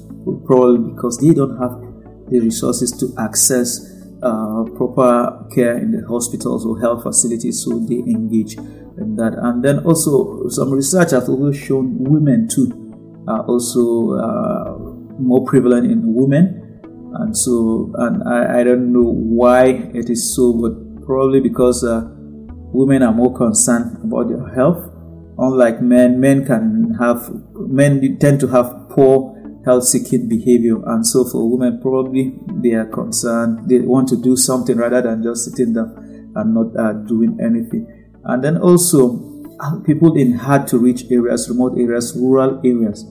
probably 0.45 0.91
because 0.93 1.17
they 1.17 1.33
don't 1.33 1.57
have 1.57 1.79
the 2.29 2.39
resources 2.39 2.91
to 2.99 3.13
access 3.19 3.90
uh, 4.23 4.63
proper 4.75 5.47
care 5.53 5.77
in 5.77 5.91
the 5.91 6.07
hospitals 6.07 6.65
or 6.65 6.79
health 6.79 7.03
facilities, 7.03 7.63
so 7.63 7.79
they 7.79 7.99
engage 7.99 8.57
in 8.57 9.15
that. 9.17 9.33
And 9.37 9.63
then 9.63 9.79
also 9.79 10.47
some 10.49 10.71
research 10.71 11.11
has 11.11 11.27
also 11.29 11.51
shown 11.51 11.97
women 11.99 12.47
too 12.47 12.81
are 13.27 13.45
also 13.45 14.13
uh, 14.13 14.77
more 15.19 15.45
prevalent 15.45 15.85
in 15.85 16.13
women 16.13 16.61
and 17.13 17.37
so 17.37 17.91
and 17.97 18.23
I, 18.27 18.61
I 18.61 18.63
don't 18.63 18.91
know 18.93 19.13
why 19.13 19.65
it 19.93 20.09
is 20.09 20.33
so 20.35 20.53
but 20.53 21.05
probably 21.05 21.39
because 21.39 21.83
uh, 21.83 22.09
women 22.73 23.03
are 23.03 23.13
more 23.13 23.35
concerned 23.35 23.97
about 24.03 24.29
their 24.29 24.47
health 24.55 24.91
unlike 25.37 25.81
men 25.81 26.19
men 26.19 26.45
can 26.45 26.95
have 26.99 27.29
men 27.55 28.17
tend 28.19 28.39
to 28.39 28.47
have 28.47 28.89
poor 28.89 29.30
health 29.65 29.83
seeking 29.85 30.27
behavior 30.27 30.77
and 30.87 31.05
so 31.05 31.23
for 31.23 31.49
women 31.49 31.79
probably 31.81 32.33
they 32.61 32.73
are 32.73 32.85
concerned. 32.85 33.69
They 33.69 33.79
want 33.79 34.07
to 34.09 34.17
do 34.17 34.35
something 34.35 34.77
rather 34.77 35.01
than 35.01 35.23
just 35.23 35.45
sitting 35.45 35.73
down 35.73 36.31
and 36.35 36.53
not 36.53 36.77
uh, 36.77 36.93
doing 36.93 37.37
anything. 37.41 37.87
And 38.23 38.43
then 38.43 38.57
also 38.57 39.19
uh, 39.59 39.79
people 39.85 40.17
in 40.17 40.33
hard 40.33 40.67
to 40.67 40.77
reach 40.77 41.05
areas 41.11 41.49
remote 41.49 41.77
areas 41.77 42.13
rural 42.15 42.59
areas 42.63 43.03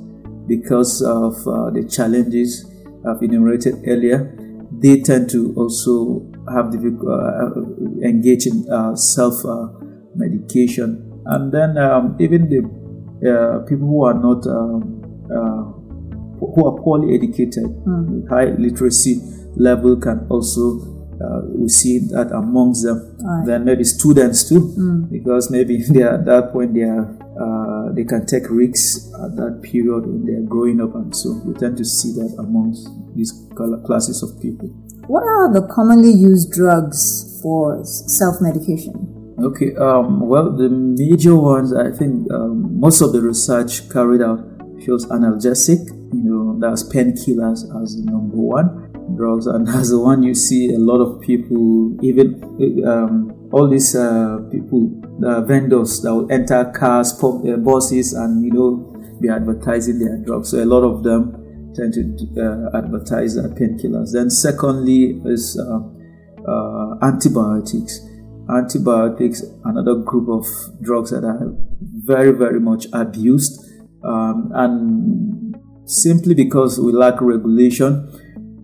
because 0.47 1.03
of 1.03 1.35
uh, 1.47 1.71
the 1.71 1.85
challenges 1.89 2.67
I've 3.07 3.23
enumerated 3.23 3.83
earlier, 3.87 4.35
they 4.73 5.01
tend 5.01 5.31
to 5.31 5.55
also 5.57 6.27
have 6.53 6.71
difficult, 6.73 7.09
uh, 7.09 7.61
engage 8.03 8.47
in 8.47 8.67
uh, 8.71 8.95
self 8.97 9.45
uh, 9.45 9.69
medication, 10.15 11.23
and 11.27 11.53
then 11.53 11.79
um, 11.79 12.17
even 12.19 12.49
the 12.49 12.61
uh, 13.31 13.65
people 13.67 13.87
who 13.87 14.05
are 14.05 14.15
not 14.15 14.47
um, 14.47 15.29
uh, 15.33 15.80
who 16.41 16.67
are 16.67 16.81
poorly 16.81 17.15
educated, 17.15 17.65
mm. 17.85 18.29
high 18.29 18.57
literacy 18.57 19.21
level 19.57 19.97
can 19.97 20.27
also 20.29 20.91
uh, 21.21 21.43
we 21.53 21.69
see 21.69 21.99
that 21.99 22.33
amongst 22.33 22.83
them. 22.83 23.17
Right. 23.21 23.47
Then 23.47 23.65
maybe 23.65 23.85
students 23.85 24.49
too, 24.49 25.07
because 25.11 25.51
maybe 25.51 25.83
they 25.91 26.03
are 26.03 26.15
at 26.15 26.25
that 26.25 26.53
point 26.53 26.75
they 26.75 26.83
are 26.83 27.05
uh, 27.41 27.93
they 27.93 28.05
can 28.05 28.27
take 28.27 28.49
risks 28.51 29.13
at 29.23 29.37
that 29.37 29.61
period 29.63 30.07
when 30.07 30.25
they 30.25 30.33
are 30.33 30.49
growing 30.49 30.81
up, 30.81 30.95
and 30.95 31.15
so 31.15 31.41
we 31.45 31.55
tend 31.55 31.77
to 31.79 31.85
see 31.85 32.13
that 32.13 32.35
amongst 32.39 32.89
these 33.15 33.33
classes 33.85 34.23
of 34.23 34.41
people. 34.41 34.69
What 35.07 35.23
are 35.23 35.53
the 35.53 35.67
commonly 35.67 36.13
used 36.13 36.53
drugs 36.53 37.41
for 37.43 37.81
self 37.85 38.37
medication? 38.41 39.35
Okay, 39.43 39.75
um, 39.77 40.21
well, 40.21 40.55
the 40.55 40.69
major 40.69 41.35
ones, 41.35 41.73
I 41.75 41.91
think 41.91 42.31
um, 42.31 42.79
most 42.79 43.01
of 43.01 43.13
the 43.13 43.23
research 43.23 43.89
carried 43.89 44.21
out 44.21 44.41
shows 44.85 45.07
analgesic, 45.07 45.89
you 46.13 46.25
know, 46.25 46.59
that's 46.59 46.83
painkillers 46.85 47.65
as 47.83 47.97
the 47.97 48.03
number 48.11 48.37
one 48.37 48.91
drugs, 49.17 49.47
and 49.47 49.69
as 49.69 49.91
the 49.91 49.99
one 49.99 50.23
you 50.23 50.35
see 50.35 50.73
a 50.73 50.79
lot 50.79 51.01
of 51.01 51.21
people, 51.21 51.97
even 52.03 52.43
um, 52.87 53.49
all 53.53 53.69
these 53.69 53.95
uh, 53.95 54.39
people, 54.51 54.91
uh, 55.25 55.43
vendors 55.43 56.01
that 56.03 56.15
will 56.15 56.31
enter 56.31 56.65
cars, 56.67 57.13
pub, 57.13 57.47
uh, 57.47 57.57
buses, 57.57 58.13
and 58.13 58.45
you 58.45 58.53
know, 58.53 59.19
be 59.21 59.29
advertising 59.29 59.99
their 59.99 60.17
drugs. 60.19 60.51
So 60.51 60.63
a 60.63 60.65
lot 60.65 60.83
of 60.83 61.03
them 61.03 61.73
tend 61.75 61.95
to 61.95 62.03
uh, 62.41 62.79
advertise 62.79 63.35
their 63.35 63.49
painkillers. 63.49 64.13
Then, 64.13 64.31
secondly, 64.31 65.21
is 65.25 65.61
uh, 65.61 66.97
antibiotics. 67.03 68.01
Antibiotics, 68.49 69.43
another 69.65 69.97
group 69.97 70.29
of 70.29 70.45
drugs 70.83 71.11
that 71.11 71.25
are 71.25 71.53
very, 71.81 72.33
very 72.33 72.59
much 72.59 72.87
abused, 72.93 73.65
um, 74.05 74.51
and 74.55 75.57
simply 75.85 76.35
because 76.35 76.79
we 76.79 76.93
lack 76.93 77.21
regulation, 77.21 78.09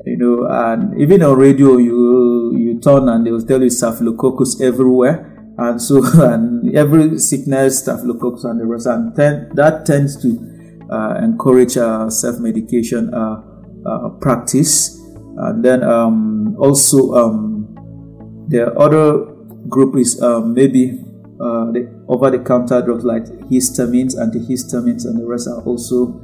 you 0.05 0.17
know, 0.17 0.47
and 0.49 1.01
even 1.01 1.23
on 1.23 1.37
radio, 1.39 1.77
you 1.77 2.57
you 2.57 2.81
turn 2.81 3.09
and 3.09 3.27
they 3.27 3.31
will 3.31 3.45
tell 3.45 3.63
you 3.63 3.71
staphylococcus 3.71 4.61
everywhere, 4.61 5.55
and 5.59 5.81
so 5.83 6.03
and 6.23 6.75
every 6.77 7.19
sickness, 7.19 7.81
staphylococcus 7.81 8.45
and 8.45 8.61
the 8.61 8.67
rest, 8.67 8.87
and 8.87 9.15
ten, 9.17 9.51
that 9.55 9.85
tends 9.85 10.21
to 10.23 10.39
uh, 10.91 11.19
encourage 11.23 11.77
uh, 11.77 12.09
self-medication 12.09 13.13
uh, 13.13 13.43
uh, 13.85 14.09
practice, 14.21 14.99
and 15.39 15.65
then 15.65 15.83
um, 15.83 16.57
also 16.59 17.15
um, 17.15 18.47
the 18.49 18.73
other 18.75 19.27
group 19.69 19.97
is 19.97 20.23
um, 20.23 20.55
maybe 20.55 21.03
uh, 22.09 22.31
the 22.31 22.39
over-the-counter 22.39 22.83
drugs 22.83 23.05
like 23.05 23.25
histamines, 23.25 24.17
antihistamines, 24.17 25.05
and 25.07 25.21
the 25.21 25.27
rest 25.27 25.49
are 25.49 25.63
also 25.63 26.21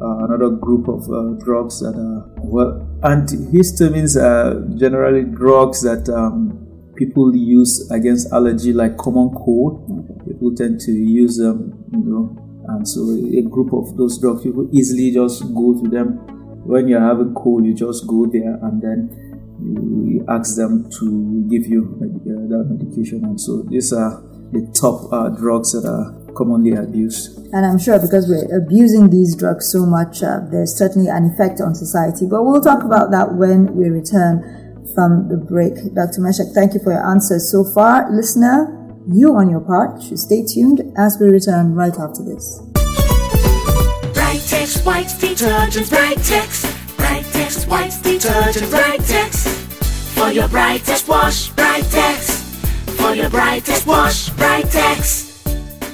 uh, 0.00 0.24
another 0.24 0.50
group 0.50 0.88
of 0.88 1.10
uh, 1.10 1.44
drugs 1.44 1.80
that 1.80 1.94
are 1.94 2.30
well. 2.36 2.86
Antihistamines 3.02 4.16
are 4.16 4.76
generally 4.76 5.24
drugs 5.24 5.82
that 5.82 6.08
um, 6.08 6.66
people 6.96 7.36
use 7.36 7.90
against 7.90 8.32
allergy, 8.32 8.72
like 8.72 8.96
common 8.96 9.30
cold. 9.30 10.26
People 10.26 10.54
tend 10.54 10.80
to 10.80 10.92
use 10.92 11.36
them, 11.36 11.84
you 11.92 11.98
know, 11.98 12.36
and 12.68 12.88
so 12.88 13.00
a 13.10 13.42
group 13.42 13.72
of 13.72 13.96
those 13.96 14.18
drugs 14.18 14.42
people 14.42 14.68
easily 14.72 15.12
just 15.12 15.42
go 15.54 15.80
to 15.80 15.88
them 15.88 16.18
when 16.66 16.88
you're 16.88 17.00
having 17.00 17.34
cold. 17.34 17.64
You 17.64 17.74
just 17.74 18.06
go 18.06 18.26
there 18.26 18.58
and 18.62 18.82
then 18.82 19.22
you 19.62 20.24
ask 20.28 20.56
them 20.56 20.90
to 20.98 21.46
give 21.48 21.66
you 21.66 21.96
uh, 22.02 22.48
that 22.48 22.66
medication. 22.68 23.24
And 23.24 23.40
so 23.40 23.62
these 23.62 23.92
are 23.92 24.22
the 24.52 24.66
top 24.78 25.12
uh, 25.12 25.28
drugs 25.30 25.72
that 25.72 25.88
are 25.88 26.12
commonly 26.34 26.72
abused. 26.72 27.38
And 27.52 27.64
I'm 27.64 27.78
sure 27.78 27.98
because 27.98 28.28
we're 28.28 28.46
abusing 28.56 29.10
these 29.10 29.34
drugs 29.34 29.70
so 29.72 29.86
much, 29.86 30.22
uh, 30.22 30.40
there's 30.50 30.76
certainly 30.76 31.08
an 31.08 31.32
effect 31.32 31.60
on 31.60 31.74
society. 31.74 32.26
But 32.26 32.44
we'll 32.44 32.60
talk 32.60 32.84
about 32.84 33.10
that 33.10 33.34
when 33.34 33.74
we 33.74 33.88
return 33.88 34.44
from 34.94 35.28
the 35.28 35.36
break. 35.36 35.74
Dr. 35.94 36.20
Meshack, 36.20 36.52
thank 36.54 36.74
you 36.74 36.80
for 36.80 36.92
your 36.92 37.04
answers 37.06 37.50
so 37.50 37.64
far. 37.64 38.10
Listener, 38.10 38.72
you 39.08 39.34
on 39.36 39.48
your 39.50 39.60
part 39.60 40.02
should 40.02 40.18
stay 40.18 40.44
tuned 40.44 40.82
as 40.98 41.16
we 41.20 41.28
return 41.28 41.74
right 41.74 41.94
after 41.98 42.24
this. 42.24 42.60
Brightex 44.12 44.84
white 44.84 45.14
detergent, 45.20 45.86
Brightex. 45.86 46.64
Brightex 46.96 47.68
white 47.68 47.96
detergent, 48.02 48.66
Brightex. 48.66 49.46
For 50.16 50.30
your 50.30 50.48
brightest 50.48 51.08
wash, 51.08 51.50
Brightex. 51.52 52.35
For 53.06 53.14
your 53.14 53.30
brightest 53.30 53.86
wash, 53.86 54.30
Brightex. 54.30 55.25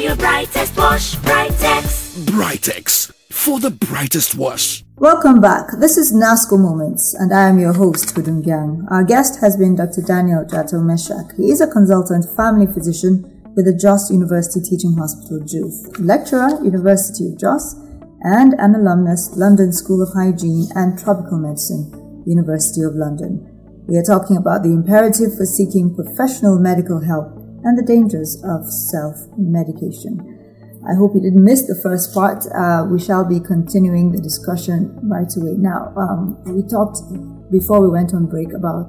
For 0.00 0.06
your 0.06 0.16
brightest 0.16 0.78
wash, 0.78 1.14
Brightex. 1.16 2.24
Brightex 2.24 3.12
for 3.28 3.60
the 3.60 3.70
brightest 3.70 4.34
wash. 4.34 4.82
Welcome 4.96 5.42
back. 5.42 5.66
This 5.78 5.98
is 5.98 6.10
NASCO 6.10 6.58
Moments, 6.58 7.12
and 7.12 7.34
I 7.34 7.50
am 7.50 7.58
your 7.58 7.74
host, 7.74 8.14
Hudun 8.14 8.42
Gyang. 8.42 8.90
Our 8.90 9.04
guest 9.04 9.42
has 9.42 9.58
been 9.58 9.76
Dr. 9.76 10.00
Daniel 10.00 10.46
Jatau 10.46 10.80
Meshack. 10.80 11.36
He 11.36 11.50
is 11.50 11.60
a 11.60 11.66
consultant 11.66 12.24
family 12.34 12.64
physician 12.64 13.28
with 13.54 13.66
the 13.66 13.76
Jos 13.76 14.10
University 14.10 14.64
Teaching 14.64 14.96
Hospital, 14.96 15.44
JUTH, 15.44 15.98
lecturer, 16.00 16.48
University 16.64 17.28
of 17.28 17.38
Jos, 17.38 17.76
and 18.22 18.54
an 18.54 18.74
alumnus, 18.76 19.36
London 19.36 19.70
School 19.70 20.00
of 20.00 20.14
Hygiene 20.16 20.64
and 20.76 20.98
Tropical 20.98 21.36
Medicine, 21.36 22.24
University 22.24 22.80
of 22.80 22.94
London. 22.94 23.44
We 23.86 23.98
are 23.98 24.08
talking 24.08 24.38
about 24.38 24.62
the 24.62 24.72
imperative 24.72 25.36
for 25.36 25.44
seeking 25.44 25.94
professional 25.94 26.58
medical 26.58 27.04
help 27.04 27.39
and 27.64 27.78
the 27.78 27.82
dangers 27.82 28.42
of 28.44 28.66
self-medication. 28.66 30.40
I 30.88 30.94
hope 30.94 31.14
you 31.14 31.20
didn't 31.20 31.44
miss 31.44 31.66
the 31.66 31.78
first 31.82 32.14
part. 32.14 32.44
Uh, 32.54 32.86
we 32.90 32.98
shall 32.98 33.24
be 33.24 33.38
continuing 33.38 34.12
the 34.12 34.20
discussion 34.20 34.98
right 35.02 35.28
away. 35.36 35.56
Now, 35.58 35.92
um, 35.96 36.40
we 36.44 36.62
talked 36.62 37.04
before 37.50 37.80
we 37.82 37.88
went 37.88 38.14
on 38.14 38.26
break 38.26 38.52
about 38.54 38.88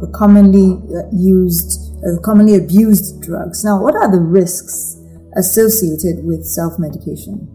the 0.00 0.06
commonly 0.14 0.78
uh, 0.94 1.10
used, 1.12 1.98
uh, 2.06 2.20
commonly 2.22 2.54
abused 2.54 3.22
drugs. 3.22 3.64
Now, 3.64 3.82
what 3.82 3.96
are 3.96 4.10
the 4.10 4.20
risks 4.20 4.96
associated 5.36 6.24
with 6.24 6.44
self-medication? 6.44 7.48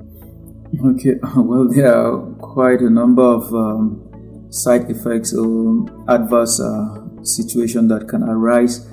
Okay, 0.84 1.16
well, 1.38 1.70
there 1.70 1.94
are 1.94 2.20
quite 2.40 2.82
a 2.82 2.90
number 2.90 3.24
of 3.24 3.54
um, 3.54 4.48
side 4.50 4.90
effects 4.92 5.34
or 5.34 5.88
adverse 6.10 6.60
uh, 6.60 7.24
situation 7.24 7.88
that 7.88 8.08
can 8.10 8.24
arise 8.24 8.86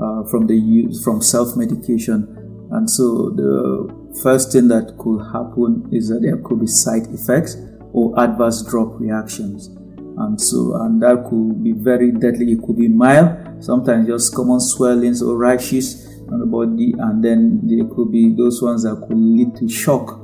uh, 0.00 0.24
from 0.30 0.46
the 0.46 0.56
use 0.56 1.04
from 1.04 1.20
self-medication, 1.20 2.68
and 2.72 2.88
so 2.88 3.30
the 3.30 3.88
first 4.22 4.52
thing 4.52 4.68
that 4.68 4.96
could 4.98 5.20
happen 5.32 5.88
is 5.92 6.08
that 6.08 6.20
there 6.22 6.38
could 6.38 6.60
be 6.60 6.66
side 6.66 7.06
effects 7.12 7.56
or 7.92 8.18
adverse 8.18 8.62
drug 8.62 9.00
reactions, 9.00 9.66
and 9.66 10.40
so 10.40 10.76
and 10.82 11.02
that 11.02 11.26
could 11.28 11.62
be 11.62 11.72
very 11.72 12.12
deadly. 12.12 12.52
It 12.52 12.62
could 12.62 12.76
be 12.76 12.88
mild, 12.88 13.62
sometimes 13.62 14.06
just 14.06 14.34
common 14.34 14.60
swellings 14.60 15.22
or 15.22 15.36
rashes 15.36 16.06
on 16.32 16.38
the 16.38 16.46
body, 16.46 16.94
and 16.98 17.24
then 17.24 17.60
there 17.64 17.84
could 17.94 18.12
be 18.12 18.34
those 18.34 18.62
ones 18.62 18.84
that 18.84 18.96
could 19.06 19.18
lead 19.18 19.54
to 19.56 19.68
shock 19.68 20.18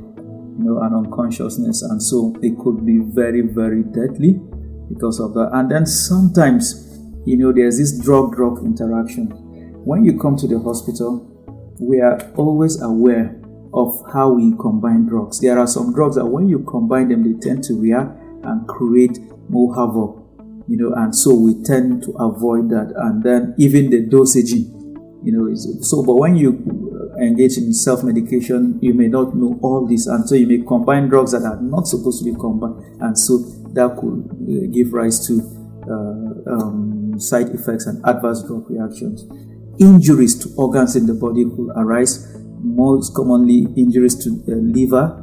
you 0.58 0.64
know, 0.64 0.80
and 0.80 0.94
unconsciousness, 0.94 1.82
and 1.82 2.02
so 2.02 2.34
it 2.42 2.56
could 2.58 2.86
be 2.86 3.00
very, 3.02 3.42
very 3.42 3.82
deadly 3.82 4.40
because 4.88 5.20
of 5.20 5.34
that. 5.34 5.50
And 5.52 5.70
then 5.70 5.84
sometimes, 5.84 6.96
you 7.26 7.36
know, 7.36 7.52
there's 7.52 7.78
this 7.78 7.98
drug-drug 7.98 8.64
interaction. 8.64 9.32
When 9.86 10.04
you 10.04 10.18
come 10.18 10.34
to 10.38 10.48
the 10.48 10.58
hospital, 10.58 11.22
we 11.78 12.00
are 12.00 12.18
always 12.34 12.82
aware 12.82 13.40
of 13.72 14.02
how 14.12 14.32
we 14.32 14.52
combine 14.58 15.06
drugs. 15.06 15.38
There 15.38 15.56
are 15.60 15.66
some 15.68 15.94
drugs 15.94 16.16
that 16.16 16.26
when 16.26 16.48
you 16.48 16.64
combine 16.64 17.06
them, 17.06 17.22
they 17.22 17.38
tend 17.38 17.62
to 17.70 17.80
react 17.80 18.18
and 18.42 18.66
create 18.66 19.20
more 19.48 19.72
havoc, 19.76 20.26
you 20.66 20.76
know, 20.76 20.92
and 20.96 21.14
so 21.14 21.32
we 21.32 21.62
tend 21.62 22.02
to 22.02 22.10
avoid 22.18 22.68
that. 22.70 22.94
And 22.96 23.22
then 23.22 23.54
even 23.58 23.90
the 23.90 24.02
dosaging, 24.02 24.74
you 25.22 25.30
know, 25.30 25.46
is 25.46 25.70
so. 25.88 26.02
But 26.02 26.16
when 26.16 26.34
you 26.34 27.14
engage 27.22 27.56
in 27.56 27.72
self 27.72 28.02
medication, 28.02 28.80
you 28.82 28.92
may 28.92 29.06
not 29.06 29.36
know 29.36 29.56
all 29.62 29.86
this, 29.86 30.08
and 30.08 30.28
so 30.28 30.34
you 30.34 30.48
may 30.48 30.66
combine 30.66 31.06
drugs 31.06 31.30
that 31.30 31.42
are 31.44 31.62
not 31.62 31.86
supposed 31.86 32.24
to 32.24 32.28
be 32.28 32.36
combined, 32.36 32.82
and 33.00 33.16
so 33.16 33.38
that 33.70 33.96
could 34.00 34.34
uh, 34.34 34.66
give 34.74 34.92
rise 34.92 35.24
to 35.28 35.34
uh, 35.88 36.50
um, 36.52 37.14
side 37.20 37.50
effects 37.50 37.86
and 37.86 38.04
adverse 38.04 38.42
drug 38.42 38.68
reactions. 38.68 39.24
Injuries 39.78 40.38
to 40.38 40.54
organs 40.56 40.96
in 40.96 41.06
the 41.06 41.14
body 41.14 41.44
could 41.44 41.70
arise, 41.76 42.34
most 42.62 43.14
commonly, 43.14 43.66
injuries 43.76 44.16
to 44.24 44.30
the 44.30 44.56
liver, 44.56 45.22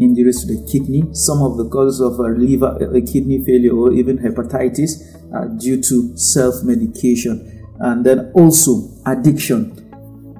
injuries 0.00 0.44
to 0.44 0.54
the 0.54 0.66
kidney. 0.70 1.04
Some 1.12 1.42
of 1.42 1.56
the 1.56 1.68
causes 1.68 2.00
of 2.00 2.18
a 2.18 2.28
liver, 2.28 2.76
a 2.94 3.00
kidney 3.00 3.44
failure, 3.44 3.72
or 3.72 3.92
even 3.92 4.18
hepatitis 4.18 5.14
are 5.32 5.48
due 5.58 5.80
to 5.82 6.16
self 6.16 6.62
medication 6.64 7.56
And 7.78 8.04
then 8.04 8.32
also 8.34 8.88
addiction. 9.04 9.82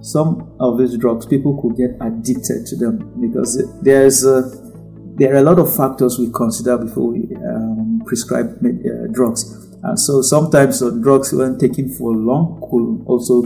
Some 0.02 0.56
of 0.60 0.78
these 0.78 0.96
drugs, 0.96 1.26
people 1.26 1.60
could 1.60 1.76
get 1.76 1.96
addicted 2.00 2.66
to 2.66 2.76
them 2.76 3.20
because 3.20 3.62
there's 3.82 4.24
a, 4.24 4.42
there 5.16 5.34
are 5.34 5.38
a 5.38 5.42
lot 5.42 5.58
of 5.58 5.74
factors 5.74 6.18
we 6.18 6.30
consider 6.30 6.78
before 6.78 7.12
we 7.12 7.34
um, 7.36 8.02
prescribe 8.06 8.58
uh, 8.64 9.06
drugs. 9.12 9.65
And 9.82 9.98
so 9.98 10.22
sometimes 10.22 10.82
uh, 10.82 10.90
drugs, 10.90 11.32
when 11.32 11.58
taken 11.58 11.88
for 11.88 12.12
long, 12.12 12.60
could 12.70 13.08
also 13.08 13.42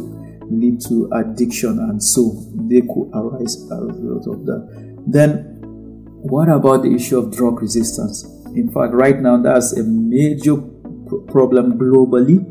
lead 0.51 0.81
to 0.89 1.09
addiction, 1.13 1.79
and 1.79 2.03
so 2.03 2.33
they 2.55 2.81
could 2.81 3.11
arise 3.15 3.57
as 3.57 3.71
a 3.71 3.93
result 3.93 4.27
of 4.27 4.47
that. 4.47 4.95
Then, 5.07 5.59
what 6.23 6.49
about 6.49 6.83
the 6.83 6.95
issue 6.95 7.19
of 7.19 7.35
drug 7.35 7.61
resistance? 7.63 8.25
In 8.55 8.71
fact, 8.73 8.93
right 8.93 9.19
now, 9.19 9.41
that's 9.41 9.73
a 9.73 9.85
major 9.85 10.57
problem 11.29 11.79
globally. 11.79 12.45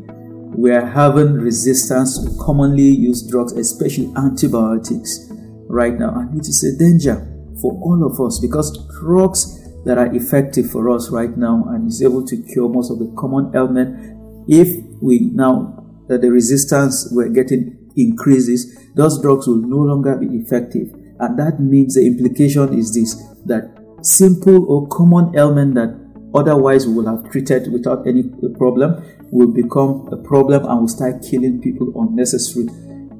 We 0.56 0.72
are 0.72 0.84
having 0.84 1.34
resistance 1.34 2.18
to 2.18 2.44
commonly 2.44 2.88
used 2.88 3.30
drugs, 3.30 3.52
especially 3.52 4.12
antibiotics, 4.16 5.30
right 5.68 5.94
now, 5.94 6.14
and 6.18 6.38
it 6.38 6.48
is 6.48 6.64
a 6.64 6.76
danger 6.78 7.26
for 7.60 7.72
all 7.82 8.04
of 8.04 8.20
us 8.20 8.40
because 8.40 8.76
drugs 9.00 9.59
that 9.84 9.98
are 9.98 10.14
effective 10.14 10.70
for 10.70 10.90
us 10.90 11.10
right 11.10 11.36
now 11.36 11.64
and 11.68 11.88
is 11.88 12.02
able 12.02 12.26
to 12.26 12.36
cure 12.52 12.68
most 12.68 12.90
of 12.90 12.98
the 12.98 13.12
common 13.18 13.50
ailment. 13.54 14.16
If 14.48 14.84
we 15.00 15.30
now 15.32 15.84
that 16.08 16.20
the 16.20 16.30
resistance 16.30 17.08
we're 17.12 17.28
getting 17.28 17.88
increases, 17.96 18.76
those 18.94 19.20
drugs 19.20 19.46
will 19.46 19.62
no 19.62 19.78
longer 19.78 20.16
be 20.16 20.26
effective. 20.36 20.92
And 21.18 21.38
that 21.38 21.60
means 21.60 21.94
the 21.94 22.06
implication 22.06 22.74
is 22.78 22.94
this 22.94 23.14
that 23.46 23.76
simple 24.02 24.64
or 24.66 24.88
common 24.88 25.36
ailment 25.36 25.74
that 25.74 25.96
otherwise 26.34 26.86
we 26.86 26.94
will 26.94 27.06
have 27.06 27.30
treated 27.30 27.72
without 27.72 28.06
any 28.06 28.24
problem 28.56 29.02
will 29.30 29.52
become 29.52 30.08
a 30.12 30.16
problem 30.16 30.64
and 30.64 30.80
will 30.80 30.88
start 30.88 31.22
killing 31.22 31.60
people 31.60 31.92
unnecessarily. 31.94 32.72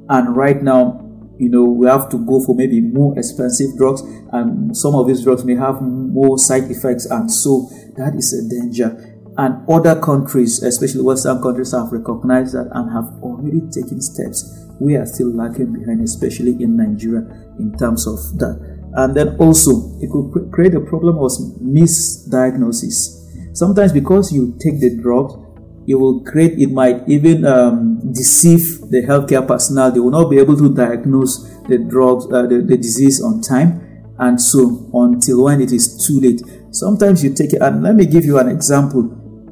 And 0.09 0.37
right 0.37 0.62
now, 0.62 1.10
you 1.40 1.49
know, 1.49 1.64
we 1.64 1.87
have 1.87 2.11
to 2.11 2.18
go 2.18 2.44
for 2.44 2.54
maybe 2.54 2.80
more 2.80 3.18
expensive 3.18 3.76
drugs, 3.78 4.02
and 4.32 4.76
some 4.76 4.94
of 4.94 5.06
these 5.06 5.25
drugs 5.25 5.42
may 5.44 5.54
have 5.56 5.80
more 5.80 6.38
side 6.38 6.70
effects, 6.70 7.06
and 7.06 7.32
so 7.32 7.70
that 7.97 8.14
is 8.14 8.32
a 8.35 8.49
danger. 8.49 9.06
And 9.38 9.66
other 9.70 9.99
countries, 9.99 10.62
especially 10.62 11.00
Western 11.00 11.40
countries, 11.40 11.73
have 11.73 11.90
recognized 11.92 12.52
that 12.52 12.68
and 12.73 12.92
have 12.92 13.09
already 13.23 13.62
taken 13.73 14.02
steps. 14.02 14.66
We 14.78 14.97
are 14.97 15.06
still 15.06 15.35
lagging 15.35 15.73
behind, 15.73 16.02
especially 16.02 16.62
in 16.62 16.76
Nigeria, 16.76 17.25
in 17.59 17.75
terms 17.78 18.06
of 18.06 18.18
that. 18.38 18.61
And 18.94 19.14
then 19.14 19.37
also, 19.37 19.97
it 20.00 20.11
could 20.11 20.50
create 20.52 20.75
a 20.75 20.80
problem 20.80 21.16
of 21.18 21.30
misdiagnosis. 21.62 23.56
Sometimes, 23.56 23.92
because 23.92 24.30
you 24.30 24.59
take 24.61 24.80
the 24.80 24.97
drug, 25.00 25.50
it 25.87 25.94
will 25.94 26.20
create, 26.25 26.58
it 26.58 26.70
might 26.70 27.08
even 27.08 27.44
um, 27.44 28.12
deceive 28.12 28.80
the 28.90 29.02
healthcare 29.02 29.46
personnel. 29.46 29.90
They 29.90 30.00
will 30.00 30.10
not 30.10 30.30
be 30.30 30.38
able 30.38 30.56
to 30.56 30.75
diagnose 30.75 31.42
the 31.68 31.78
drugs, 31.78 32.26
uh, 32.26 32.42
the, 32.42 32.58
the 32.60 32.76
disease 32.76 33.22
on 33.22 33.40
time. 33.40 33.87
And 34.18 34.40
so, 34.40 34.90
until 34.92 35.44
when 35.44 35.62
it 35.62 35.72
is 35.72 36.06
too 36.06 36.20
late. 36.20 36.42
Sometimes 36.72 37.25
you 37.25 37.32
take 37.32 37.54
it, 37.54 37.62
and 37.62 37.82
let 37.82 37.96
me 37.96 38.04
give 38.04 38.25
you 38.25 38.38
an 38.38 38.49
example 38.49 39.02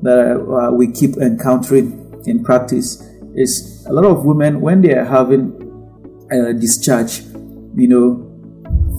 that 0.03 0.37
uh, 0.37 0.73
we 0.73 0.93
keep 0.93 1.17
encountering 1.17 2.23
in 2.27 2.45
practice. 2.45 3.03
Is 3.35 3.87
a 3.89 3.93
lot 3.93 4.05
of 4.05 4.25
women 4.25 4.61
when 4.61 4.83
they 4.83 4.95
are 4.95 5.05
having 5.05 5.55
a 6.31 6.53
discharge, 6.53 7.21
you 7.75 7.89
know, 7.89 8.25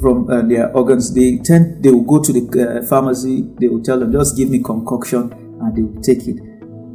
from 0.02 0.30
uh, 0.30 0.42
their 0.42 0.72
organs, 0.76 1.14
they 1.14 1.38
tend 1.38 1.84
they 1.84 1.92
will 1.92 2.04
go 2.04 2.24
to 2.24 2.34
the 2.34 2.82
uh, 2.82 2.88
pharmacy. 2.88 3.48
They 3.60 3.68
will 3.68 3.84
tell 3.84 4.00
them, 4.00 4.12
just 4.12 4.36
give 4.36 4.50
me 4.50 4.64
concoction, 4.64 5.32
and 5.62 5.76
they 5.76 5.82
will 5.82 6.02
take 6.02 6.28
it 6.28 6.40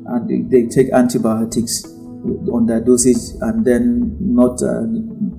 and 0.06 0.28
they, 0.28 0.42
they 0.42 0.68
take 0.68 0.92
antibiotics 0.92 1.84
on 2.52 2.67
their 2.67 2.80
dosage 2.80 3.36
and 3.40 3.64
then 3.64 4.17
not 4.21 4.54
uh, 4.62 4.82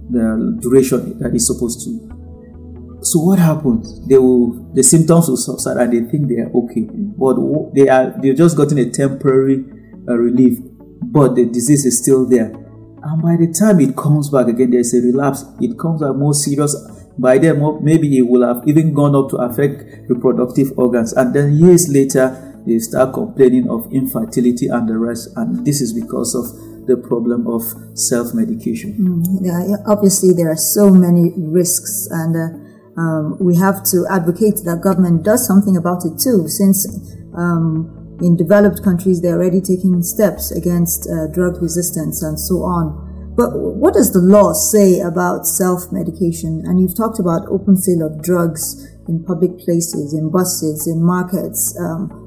the 0.09 0.57
duration 0.61 1.17
that 1.19 1.33
is 1.33 1.47
supposed 1.47 1.81
to. 1.83 2.15
So 3.01 3.19
what 3.19 3.39
happens? 3.39 4.07
They 4.07 4.17
will 4.17 4.73
the 4.73 4.83
symptoms 4.83 5.29
will 5.29 5.37
subside 5.37 5.77
and 5.77 5.93
they 5.93 6.09
think 6.09 6.27
they 6.27 6.41
are 6.41 6.51
okay, 6.63 6.87
but 6.89 7.37
they 7.75 7.87
are 7.87 8.13
they've 8.21 8.35
just 8.35 8.57
gotten 8.57 8.79
a 8.79 8.89
temporary 8.89 9.63
uh, 10.07 10.15
relief, 10.15 10.57
but 11.01 11.35
the 11.35 11.45
disease 11.45 11.85
is 11.85 12.01
still 12.01 12.27
there. 12.27 12.51
And 13.03 13.21
by 13.21 13.37
the 13.37 13.53
time 13.53 13.79
it 13.79 13.95
comes 13.95 14.29
back 14.29 14.47
again, 14.47 14.71
there's 14.71 14.93
a 14.95 15.01
relapse. 15.01 15.45
It 15.61 15.77
comes 15.77 16.01
out 16.01 16.17
more 16.17 16.33
serious. 16.33 16.75
By 17.17 17.37
then, 17.37 17.61
maybe 17.81 18.17
it 18.17 18.27
will 18.27 18.45
have 18.45 18.67
even 18.67 18.93
gone 18.93 19.15
up 19.15 19.29
to 19.29 19.37
affect 19.37 20.09
reproductive 20.09 20.73
organs, 20.77 21.13
and 21.13 21.33
then 21.33 21.55
years 21.55 21.87
later, 21.87 22.54
they 22.65 22.79
start 22.79 23.13
complaining 23.13 23.69
of 23.69 23.91
infertility 23.91 24.67
and 24.67 24.87
the 24.89 24.97
rest, 24.97 25.29
and 25.35 25.65
this 25.65 25.81
is 25.81 25.93
because 25.93 26.35
of 26.35 26.87
the 26.87 26.97
problem 26.97 27.47
of 27.47 27.61
self 27.97 28.33
medication. 28.33 28.93
Mm, 28.93 29.45
yeah, 29.45 29.77
obviously, 29.87 30.33
there 30.33 30.49
are 30.49 30.57
so 30.57 30.89
many 30.89 31.31
risks, 31.37 32.07
and 32.11 32.35
uh, 32.35 33.01
um, 33.01 33.37
we 33.39 33.55
have 33.57 33.83
to 33.91 34.05
advocate 34.09 34.61
that 34.65 34.81
government 34.81 35.23
does 35.23 35.45
something 35.45 35.75
about 35.75 36.05
it 36.05 36.19
too, 36.19 36.47
since 36.47 36.85
um, 37.35 38.17
in 38.21 38.37
developed 38.37 38.83
countries 38.83 39.21
they're 39.21 39.35
already 39.35 39.59
taking 39.59 40.01
steps 40.01 40.51
against 40.51 41.07
uh, 41.09 41.27
drug 41.27 41.61
resistance 41.61 42.23
and 42.23 42.39
so 42.39 42.63
on. 42.63 43.03
But 43.35 43.51
what 43.51 43.93
does 43.93 44.13
the 44.13 44.19
law 44.19 44.53
say 44.53 45.01
about 45.01 45.45
self 45.45 45.91
medication? 45.91 46.63
And 46.65 46.79
you've 46.79 46.95
talked 46.95 47.19
about 47.19 47.47
open 47.51 47.75
sale 47.75 48.07
of 48.07 48.23
drugs 48.23 48.87
in 49.09 49.23
public 49.23 49.59
places, 49.59 50.13
in 50.13 50.31
buses, 50.31 50.87
in 50.87 51.03
markets. 51.03 51.75
Um, 51.77 52.24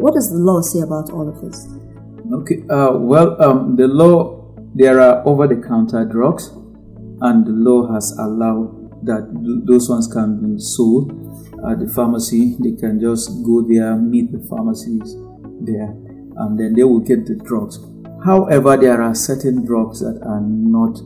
what 0.00 0.14
does 0.14 0.30
the 0.30 0.38
law 0.38 0.60
say 0.60 0.80
about 0.80 1.10
all 1.10 1.28
of 1.28 1.40
this? 1.40 1.68
Okay, 2.32 2.62
uh, 2.70 2.92
well, 2.96 3.40
um, 3.42 3.76
the 3.76 3.86
law, 3.86 4.54
there 4.74 5.00
are 5.00 5.26
over 5.26 5.46
the 5.46 5.56
counter 5.56 6.04
drugs, 6.04 6.48
and 7.20 7.44
the 7.44 7.52
law 7.52 7.92
has 7.92 8.16
allowed 8.18 9.04
that 9.04 9.28
those 9.66 9.88
ones 9.88 10.06
can 10.06 10.40
be 10.40 10.60
sold 10.60 11.10
at 11.68 11.80
the 11.80 11.88
pharmacy. 11.94 12.56
They 12.60 12.72
can 12.72 13.00
just 13.00 13.28
go 13.44 13.62
there, 13.62 13.96
meet 13.96 14.32
the 14.32 14.40
pharmacies 14.48 15.16
there, 15.60 15.90
and 16.36 16.58
then 16.58 16.74
they 16.74 16.84
will 16.84 17.00
get 17.00 17.26
the 17.26 17.34
drugs. 17.34 17.78
However, 18.24 18.76
there 18.76 19.02
are 19.02 19.14
certain 19.14 19.64
drugs 19.64 20.00
that 20.00 20.20
are 20.24 20.40
not 20.40 21.00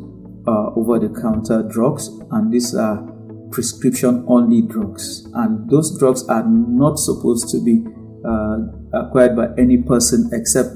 uh, 0.46 0.78
over 0.78 0.98
the 0.98 1.09
counter 1.20 1.62
drugs, 1.62 2.09
and 2.30 2.52
these 2.52 2.74
are 2.74 3.02
prescription 3.50 4.24
only 4.28 4.62
drugs, 4.62 5.26
and 5.35 5.70
those 5.70 5.96
drugs 5.98 6.28
are 6.28 6.44
not 6.46 6.98
supposed 6.98 7.48
to 7.50 7.62
be 7.64 7.85
uh, 8.26 8.59
acquired 8.94 9.37
by 9.37 9.48
any 9.59 9.78
person 9.78 10.30
except 10.33 10.70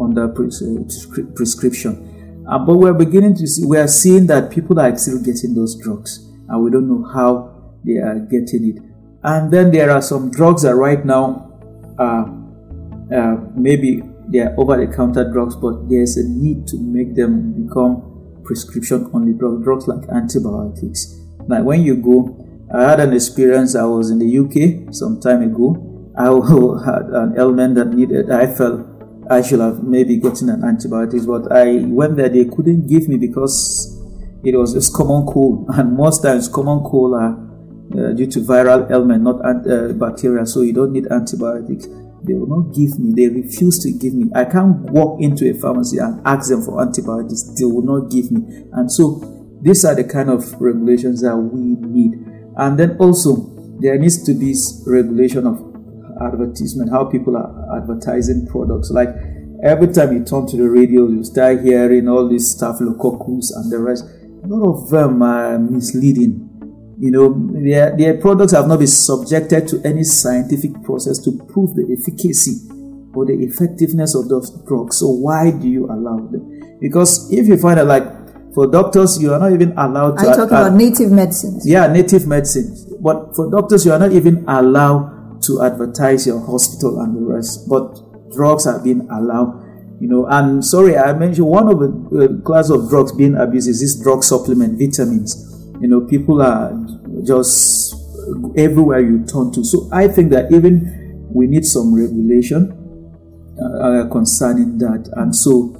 under 0.00 0.24
uh, 0.24 1.26
prescription. 1.34 2.44
Uh, 2.48 2.58
but 2.58 2.76
we're 2.76 2.94
beginning 2.94 3.34
to 3.34 3.46
see, 3.46 3.64
we 3.64 3.76
are 3.76 3.88
seeing 3.88 4.26
that 4.26 4.50
people 4.50 4.80
are 4.80 4.96
still 4.96 5.22
getting 5.22 5.54
those 5.54 5.76
drugs, 5.82 6.30
and 6.48 6.62
we 6.62 6.70
don't 6.70 6.88
know 6.88 7.04
how 7.12 7.74
they 7.84 7.98
are 7.98 8.18
getting 8.30 8.76
it. 8.76 8.82
And 9.22 9.52
then 9.52 9.70
there 9.70 9.90
are 9.90 10.00
some 10.00 10.30
drugs 10.30 10.62
that 10.62 10.74
right 10.74 11.04
now, 11.04 11.50
uh, 11.98 12.24
uh, 13.14 13.36
maybe 13.54 14.02
they 14.28 14.40
are 14.40 14.54
over 14.56 14.76
the 14.76 14.92
counter 14.94 15.30
drugs, 15.30 15.56
but 15.56 15.88
there's 15.88 16.16
a 16.16 16.28
need 16.28 16.66
to 16.68 16.78
make 16.78 17.14
them 17.14 17.66
become 17.66 18.42
prescription 18.44 19.10
only 19.12 19.32
drugs, 19.34 19.64
drugs 19.64 19.88
like 19.88 20.08
antibiotics. 20.08 21.20
Like 21.48 21.64
when 21.64 21.82
you 21.82 21.96
go, 21.96 22.44
I 22.74 22.90
had 22.90 23.00
an 23.00 23.12
experience, 23.12 23.74
I 23.74 23.84
was 23.84 24.10
in 24.10 24.18
the 24.18 24.38
UK 24.38 24.94
some 24.94 25.20
time 25.20 25.42
ago, 25.42 25.87
I 26.18 26.24
had 26.84 27.06
an 27.10 27.34
ailment 27.38 27.76
that 27.76 27.88
needed, 27.94 28.30
I 28.30 28.52
felt 28.52 28.86
I 29.30 29.40
should 29.42 29.60
have 29.60 29.82
maybe 29.82 30.16
gotten 30.16 30.48
an 30.48 30.64
antibiotics, 30.64 31.26
but 31.26 31.52
I 31.52 31.84
went 31.84 32.16
there, 32.16 32.28
they 32.28 32.44
couldn't 32.44 32.88
give 32.88 33.08
me 33.08 33.18
because 33.18 33.94
it 34.42 34.56
was 34.56 34.74
just 34.74 34.92
common 34.94 35.26
cold, 35.26 35.66
and 35.74 35.96
most 35.96 36.22
times 36.22 36.48
common 36.48 36.80
cold 36.84 37.14
are 37.14 37.48
uh, 37.92 38.12
due 38.12 38.26
to 38.26 38.40
viral 38.40 38.90
ailment, 38.90 39.22
not 39.22 39.36
uh, 39.44 39.92
bacteria, 39.92 40.44
so 40.44 40.62
you 40.62 40.72
don't 40.72 40.92
need 40.92 41.06
antibiotics. 41.10 41.86
They 42.24 42.34
will 42.34 42.48
not 42.48 42.74
give 42.74 42.98
me, 42.98 43.12
they 43.14 43.32
refuse 43.32 43.78
to 43.84 43.92
give 43.92 44.12
me. 44.14 44.28
I 44.34 44.44
can't 44.44 44.90
walk 44.90 45.22
into 45.22 45.48
a 45.48 45.54
pharmacy 45.54 45.98
and 45.98 46.20
ask 46.26 46.50
them 46.50 46.62
for 46.62 46.82
antibiotics, 46.82 47.44
they 47.56 47.64
will 47.64 47.82
not 47.82 48.10
give 48.10 48.32
me. 48.32 48.64
And 48.72 48.90
so, 48.90 49.22
these 49.62 49.84
are 49.84 49.94
the 49.94 50.04
kind 50.04 50.30
of 50.30 50.60
regulations 50.60 51.22
that 51.22 51.36
we 51.36 51.76
need. 51.86 52.14
And 52.56 52.78
then 52.78 52.96
also, 52.98 53.54
there 53.80 53.96
needs 53.98 54.24
to 54.24 54.34
be 54.34 54.54
regulation 54.86 55.46
of 55.46 55.67
advertisement, 56.20 56.90
how 56.90 57.04
people 57.04 57.36
are 57.36 57.76
advertising 57.76 58.46
products. 58.46 58.90
Like 58.90 59.08
every 59.62 59.88
time 59.88 60.12
you 60.12 60.24
turn 60.24 60.46
to 60.46 60.56
the 60.56 60.68
radio, 60.68 61.08
you 61.08 61.24
start 61.24 61.62
hearing 61.62 62.08
all 62.08 62.28
these 62.28 62.50
staphylococcus 62.50 63.50
and 63.52 63.72
the 63.72 63.78
rest. 63.78 64.04
A 64.44 64.46
lot 64.46 64.68
of 64.68 64.90
them 64.90 65.22
are 65.22 65.58
misleading. 65.58 66.44
You 67.00 67.10
know, 67.10 67.50
their, 67.52 67.96
their 67.96 68.18
products 68.18 68.52
have 68.52 68.66
not 68.66 68.78
been 68.78 68.88
subjected 68.88 69.68
to 69.68 69.80
any 69.84 70.02
scientific 70.02 70.82
process 70.82 71.18
to 71.20 71.32
prove 71.52 71.74
the 71.74 71.96
efficacy 71.96 72.66
or 73.14 73.26
the 73.26 73.34
effectiveness 73.34 74.14
of 74.14 74.28
those 74.28 74.50
drugs. 74.64 74.98
So 74.98 75.08
why 75.08 75.50
do 75.50 75.68
you 75.68 75.86
allow 75.86 76.16
them? 76.16 76.78
Because 76.80 77.32
if 77.32 77.46
you 77.46 77.56
find 77.56 77.78
out, 77.80 77.86
like 77.86 78.54
for 78.54 78.66
doctors, 78.66 79.20
you 79.20 79.32
are 79.32 79.38
not 79.38 79.52
even 79.52 79.72
allowed 79.76 80.18
to. 80.18 80.26
I'm 80.26 80.36
talking 80.36 80.56
ad- 80.56 80.66
about 80.66 80.72
native 80.74 81.10
medicines. 81.10 81.66
Yeah, 81.66 81.86
native 81.86 82.26
medicines. 82.26 82.86
But 83.00 83.34
for 83.36 83.50
doctors, 83.50 83.84
you 83.86 83.92
are 83.92 83.98
not 83.98 84.12
even 84.12 84.44
allowed 84.48 85.17
to 85.42 85.62
advertise 85.62 86.26
your 86.26 86.40
hospital 86.40 87.00
and 87.00 87.16
the 87.16 87.20
rest, 87.20 87.68
but 87.68 88.30
drugs 88.32 88.66
are 88.66 88.82
being 88.82 89.08
allowed. 89.10 89.64
You 90.00 90.08
know, 90.08 90.26
and 90.26 90.64
sorry, 90.64 90.96
I 90.96 91.12
mentioned 91.12 91.46
one 91.46 91.68
of 91.68 91.80
the 91.80 91.88
uh, 91.88 92.42
class 92.46 92.70
of 92.70 92.88
drugs 92.88 93.12
being 93.12 93.36
abused 93.36 93.68
is 93.68 93.80
this 93.80 94.00
drug 94.00 94.22
supplement, 94.22 94.78
vitamins. 94.78 95.34
You 95.80 95.88
know, 95.88 96.02
people 96.02 96.40
are 96.40 96.72
just 97.24 97.94
everywhere 98.56 99.00
you 99.00 99.24
turn 99.24 99.52
to. 99.52 99.64
So 99.64 99.88
I 99.92 100.08
think 100.08 100.30
that 100.30 100.52
even 100.52 101.28
we 101.32 101.46
need 101.46 101.64
some 101.64 101.94
regulation 101.94 102.74
uh, 103.60 103.78
uh 103.78 104.08
concerning 104.08 104.78
that. 104.78 105.10
And 105.16 105.34
so 105.34 105.74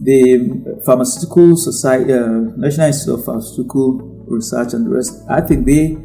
the 0.00 0.80
pharmaceutical 0.84 1.56
society, 1.56 2.12
uh, 2.12 2.26
National 2.56 2.88
Institute 2.88 3.18
of 3.18 3.24
Pharmaceutical 3.24 3.98
Research 4.28 4.74
and 4.74 4.86
the 4.86 4.90
rest, 4.90 5.24
I 5.28 5.40
think 5.40 5.66
they, 5.66 5.96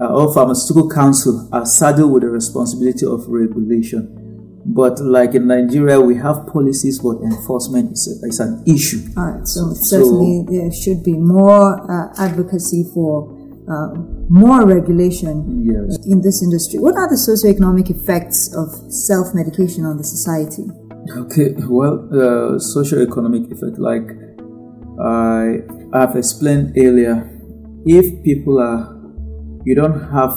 uh, 0.00 0.06
or 0.08 0.32
pharmaceutical 0.32 0.88
council 0.88 1.48
are 1.52 1.66
saddled 1.66 2.12
with 2.12 2.22
the 2.22 2.30
responsibility 2.30 3.06
of 3.06 3.26
regulation. 3.28 4.14
But 4.66 5.00
like 5.00 5.34
in 5.34 5.46
Nigeria, 5.46 6.00
we 6.00 6.16
have 6.16 6.46
policies, 6.46 6.98
but 6.98 7.16
enforcement 7.22 7.92
is, 7.92 8.20
a, 8.22 8.26
is 8.26 8.40
an 8.40 8.62
issue. 8.66 9.00
All 9.16 9.30
right, 9.30 9.46
so, 9.46 9.72
so 9.72 9.98
certainly 9.98 10.44
there 10.48 10.70
should 10.72 11.02
be 11.02 11.14
more 11.14 11.80
uh, 11.90 12.12
advocacy 12.18 12.84
for 12.92 13.34
uh, 13.70 13.94
more 14.28 14.66
regulation 14.66 15.64
yes. 15.64 15.98
in 16.06 16.22
this 16.22 16.42
industry. 16.42 16.78
What 16.78 16.96
are 16.96 17.08
the 17.08 17.16
socioeconomic 17.16 17.90
effects 17.90 18.54
of 18.54 18.68
self 18.92 19.34
medication 19.34 19.84
on 19.84 19.96
the 19.96 20.04
society? 20.04 20.64
Okay, 21.16 21.54
well, 21.68 21.96
the 22.10 22.60
socio-economic 22.60 23.50
effect, 23.50 23.78
like 23.78 24.10
I 25.00 25.60
have 25.94 26.16
explained 26.16 26.76
earlier, 26.76 27.30
if 27.86 28.22
people 28.22 28.58
are, 28.58 28.97
you 29.64 29.74
don't 29.74 30.10
have 30.10 30.30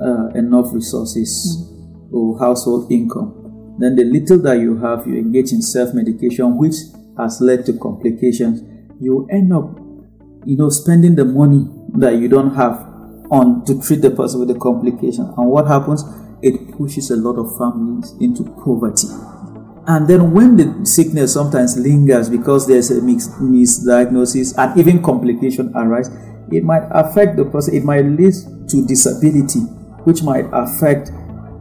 uh, 0.00 0.28
enough 0.34 0.72
resources 0.72 1.30
mm. 1.58 2.12
or 2.12 2.38
household 2.38 2.90
income, 2.90 3.76
then 3.78 3.96
the 3.96 4.04
little 4.04 4.38
that 4.38 4.58
you 4.58 4.76
have, 4.78 5.06
you 5.06 5.16
engage 5.16 5.52
in 5.52 5.62
self-medication, 5.62 6.56
which 6.56 6.74
has 7.18 7.40
led 7.40 7.66
to 7.66 7.78
complications. 7.78 8.62
You 9.00 9.26
end 9.30 9.52
up, 9.52 9.76
you 10.46 10.56
know, 10.56 10.70
spending 10.70 11.14
the 11.14 11.24
money 11.24 11.66
that 11.98 12.16
you 12.16 12.28
don't 12.28 12.54
have 12.54 12.78
on 13.30 13.64
to 13.66 13.80
treat 13.80 14.02
the 14.02 14.10
person 14.10 14.40
with 14.40 14.48
the 14.48 14.58
complication. 14.58 15.32
And 15.36 15.48
what 15.48 15.66
happens? 15.66 16.04
It 16.42 16.76
pushes 16.76 17.10
a 17.10 17.16
lot 17.16 17.38
of 17.38 17.56
families 17.58 18.12
into 18.20 18.44
poverty 18.64 19.08
and 19.86 20.08
then 20.08 20.32
when 20.32 20.56
the 20.56 20.86
sickness 20.86 21.34
sometimes 21.34 21.76
lingers 21.76 22.30
because 22.30 22.66
there's 22.66 22.90
a 22.90 23.02
mix, 23.02 23.28
misdiagnosis 23.28 24.56
and 24.56 24.78
even 24.78 25.02
complication 25.02 25.72
arise, 25.76 26.08
it 26.52 26.64
might 26.64 26.86
affect 26.90 27.36
the 27.36 27.44
person. 27.44 27.74
It 27.74 27.84
might 27.84 28.04
lead 28.04 28.34
to 28.68 28.86
disability, 28.86 29.60
which 30.04 30.22
might 30.22 30.46
affect 30.52 31.10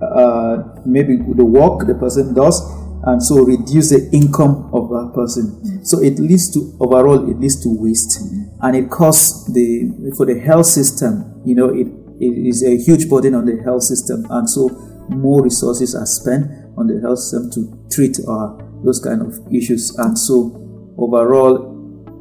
uh, 0.01 0.63
maybe 0.85 1.17
the 1.17 1.45
work 1.45 1.87
the 1.87 1.95
person 1.95 2.33
does, 2.33 2.61
and 3.05 3.21
so 3.21 3.43
reduce 3.43 3.89
the 3.89 4.09
income 4.11 4.69
of 4.73 4.89
that 4.89 5.11
person. 5.15 5.85
So 5.85 6.01
it 6.01 6.19
leads 6.19 6.51
to 6.53 6.75
overall 6.79 7.29
it 7.29 7.39
leads 7.39 7.61
to 7.63 7.69
waste, 7.69 8.19
and 8.61 8.75
it 8.75 8.89
costs 8.89 9.51
the 9.51 10.13
for 10.17 10.25
the 10.25 10.39
health 10.39 10.67
system. 10.67 11.41
You 11.45 11.55
know, 11.55 11.69
it, 11.69 11.87
it 12.19 12.47
is 12.47 12.63
a 12.63 12.77
huge 12.77 13.09
burden 13.09 13.35
on 13.35 13.45
the 13.45 13.61
health 13.63 13.83
system, 13.83 14.25
and 14.29 14.49
so 14.49 14.69
more 15.09 15.43
resources 15.43 15.95
are 15.95 16.05
spent 16.05 16.47
on 16.77 16.87
the 16.87 16.99
health 17.01 17.19
system 17.19 17.51
to 17.51 17.87
treat 17.91 18.17
uh, 18.27 18.57
those 18.83 18.99
kind 18.99 19.21
of 19.21 19.35
issues. 19.53 19.95
And 19.97 20.17
so, 20.17 20.95
overall, 20.97 21.72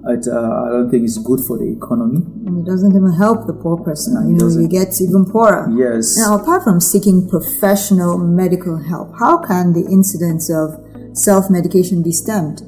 it, 0.09 0.27
uh, 0.27 0.65
I 0.67 0.69
don't 0.71 0.91
think 0.91 1.05
it's 1.05 1.19
good 1.19 1.41
for 1.47 1.59
the 1.59 1.71
economy. 1.71 2.23
And 2.47 2.67
it 2.67 2.71
doesn't 2.71 2.95
even 2.95 3.13
help 3.13 3.47
the 3.47 3.53
poor 3.53 3.77
person. 3.77 4.15
you 4.29 4.37
know, 4.37 4.49
he 4.49 4.67
gets 4.67 5.01
even 5.01 5.25
poorer. 5.25 5.71
Yes. 5.71 6.17
Now, 6.17 6.37
apart 6.37 6.65
from 6.65 6.81
seeking 6.81 7.29
professional 7.29 8.19
medical 8.19 8.79
help, 8.79 9.13
how 9.19 9.39
can 9.39 9.73
the 9.73 9.87
incidence 9.87 10.51
of 10.51 10.79
self-medication 11.17 12.03
be 12.03 12.13
stemmed? 12.13 12.63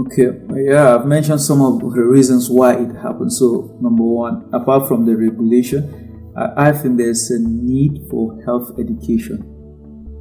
Okay, 0.00 0.30
yeah, 0.54 0.96
I've 0.96 1.06
mentioned 1.06 1.40
some 1.40 1.62
of 1.62 1.78
the 1.78 2.02
reasons 2.02 2.50
why 2.50 2.74
it 2.74 2.96
happens. 2.96 3.38
So, 3.38 3.78
number 3.80 4.02
one, 4.02 4.48
apart 4.52 4.88
from 4.88 5.06
the 5.06 5.16
regulation, 5.16 6.32
I, 6.36 6.70
I 6.70 6.72
think 6.72 6.98
there's 6.98 7.30
a 7.30 7.38
need 7.38 8.02
for 8.10 8.42
health 8.42 8.72
education 8.80 9.54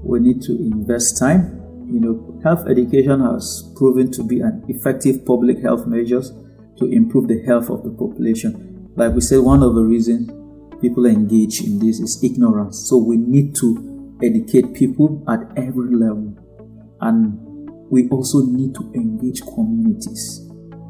we 0.03 0.19
need 0.19 0.41
to 0.43 0.51
invest 0.51 1.17
time. 1.17 1.62
You 1.93 1.99
know, 1.99 2.41
health 2.43 2.65
education 2.67 3.21
has 3.21 3.71
proven 3.75 4.11
to 4.13 4.23
be 4.23 4.39
an 4.39 4.65
effective 4.67 5.23
public 5.27 5.61
health 5.61 5.85
measures 5.85 6.31
to 6.79 6.85
improve 6.91 7.27
the 7.27 7.43
health 7.43 7.69
of 7.69 7.83
the 7.83 7.91
population. 7.91 8.89
Like 8.95 9.13
we 9.13 9.21
said, 9.21 9.41
one 9.41 9.61
of 9.61 9.75
the 9.75 9.83
reasons 9.83 10.31
people 10.81 11.05
engage 11.05 11.61
in 11.61 11.77
this 11.77 11.99
is 11.99 12.23
ignorance. 12.23 12.89
So 12.89 12.97
we 12.97 13.17
need 13.17 13.53
to 13.57 14.17
educate 14.23 14.73
people 14.73 15.23
at 15.29 15.41
every 15.55 15.93
level. 15.93 16.33
And 16.99 17.37
we 17.91 18.09
also 18.09 18.43
need 18.43 18.73
to 18.73 18.91
engage 18.95 19.43
communities. 19.43 20.49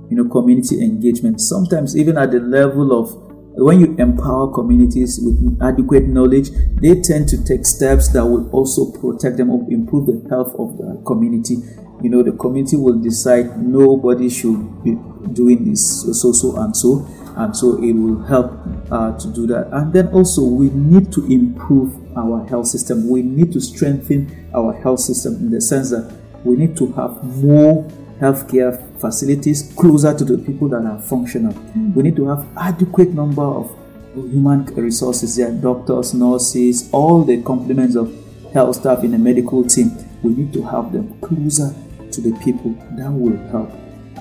You 0.10 0.16
know, 0.16 0.30
community 0.30 0.82
engagement. 0.82 1.42
Sometimes 1.42 1.98
even 1.98 2.18
at 2.18 2.32
the 2.32 2.40
level 2.40 2.98
of 2.98 3.12
when 3.56 3.80
you 3.80 3.96
empower 3.98 4.52
communities 4.52 5.20
with 5.22 5.60
adequate 5.62 6.08
knowledge, 6.08 6.50
they 6.82 7.00
tend 7.02 7.28
to 7.30 7.44
take 7.44 7.66
steps 7.66 8.10
that 8.10 8.26
will 8.26 8.50
also 8.50 8.92
protect 8.92 9.38
them 9.38 9.52
or 9.52 9.66
improve 9.72 10.08
the 10.08 10.28
health 10.30 10.56
of 10.58 10.78
the 10.78 11.02
community. 11.06 11.58
You 12.02 12.10
know, 12.10 12.24
the 12.24 12.32
community 12.32 12.78
will 12.78 13.00
decide 13.00 13.62
nobody 13.62 14.30
should 14.30 14.84
be 14.84 14.98
doing 15.34 15.70
this 15.70 16.02
so 16.02 16.32
so 16.32 16.56
and 16.58 16.76
so, 16.76 17.08
and 17.38 17.56
so 17.56 17.82
it 17.82 17.94
will 17.94 18.24
help 18.24 18.52
uh, 18.92 19.18
to 19.18 19.34
do 19.34 19.48
that. 19.48 19.68
And 19.72 19.94
then 19.94 20.08
also, 20.08 20.44
we 20.44 20.70
need 20.72 21.14
to 21.14 21.26
improve 21.32 21.96
our 22.18 22.46
health 22.48 22.68
system. 22.68 23.08
We 23.08 23.22
need 23.22 23.54
to 23.54 23.62
strengthen 23.62 24.50
our 24.54 24.74
health 24.74 25.00
system 25.00 25.36
in 25.36 25.52
the 25.52 25.62
sense 25.62 25.92
that 25.92 26.12
we 26.44 26.56
need 26.56 26.76
to 26.78 26.92
have 26.94 27.24
more 27.38 27.88
healthcare 28.20 28.78
facilities 29.00 29.74
closer 29.78 30.18
to 30.18 30.24
the 30.24 30.38
people 30.38 30.68
that 30.70 30.86
are 30.86 31.00
functional. 31.00 31.54
Mm. 31.54 31.94
We 31.96 32.04
need 32.04 32.16
to 32.18 32.28
have 32.28 32.48
adequate 32.58 33.10
number 33.10 33.44
of 33.44 33.78
human 34.16 34.66
resources 34.76 35.36
there, 35.36 35.52
doctors, 35.52 36.14
nurses, 36.14 36.90
all 36.92 37.24
the 37.24 37.42
complements 37.42 37.96
of 37.96 38.14
health 38.54 38.76
staff 38.76 39.04
in 39.04 39.12
the 39.12 39.18
medical 39.18 39.64
team. 39.64 39.92
We 40.22 40.34
need 40.34 40.54
to 40.54 40.64
have 40.64 40.94
them 40.94 41.20
closer 41.20 41.74
to 42.12 42.22
the 42.22 42.32
people. 42.44 42.72
That 42.98 43.12
will 43.12 43.38
help. 43.50 43.72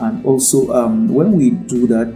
And 0.01 0.25
also, 0.25 0.73
um, 0.73 1.09
when 1.09 1.33
we 1.33 1.51
do 1.51 1.87
that, 1.89 2.13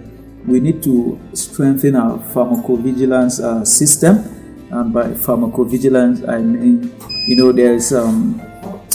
we 0.46 0.60
need 0.60 0.82
to 0.84 1.20
strengthen 1.34 1.96
our 1.96 2.18
pharmacovigilance 2.32 3.42
uh, 3.42 3.64
system. 3.64 4.32
And 4.70 4.92
by 4.92 5.08
pharmacovigilance, 5.10 6.28
I 6.28 6.38
mean, 6.38 6.94
you 7.28 7.36
know, 7.36 7.52
there 7.52 7.74
is 7.74 7.92
um, 7.92 8.40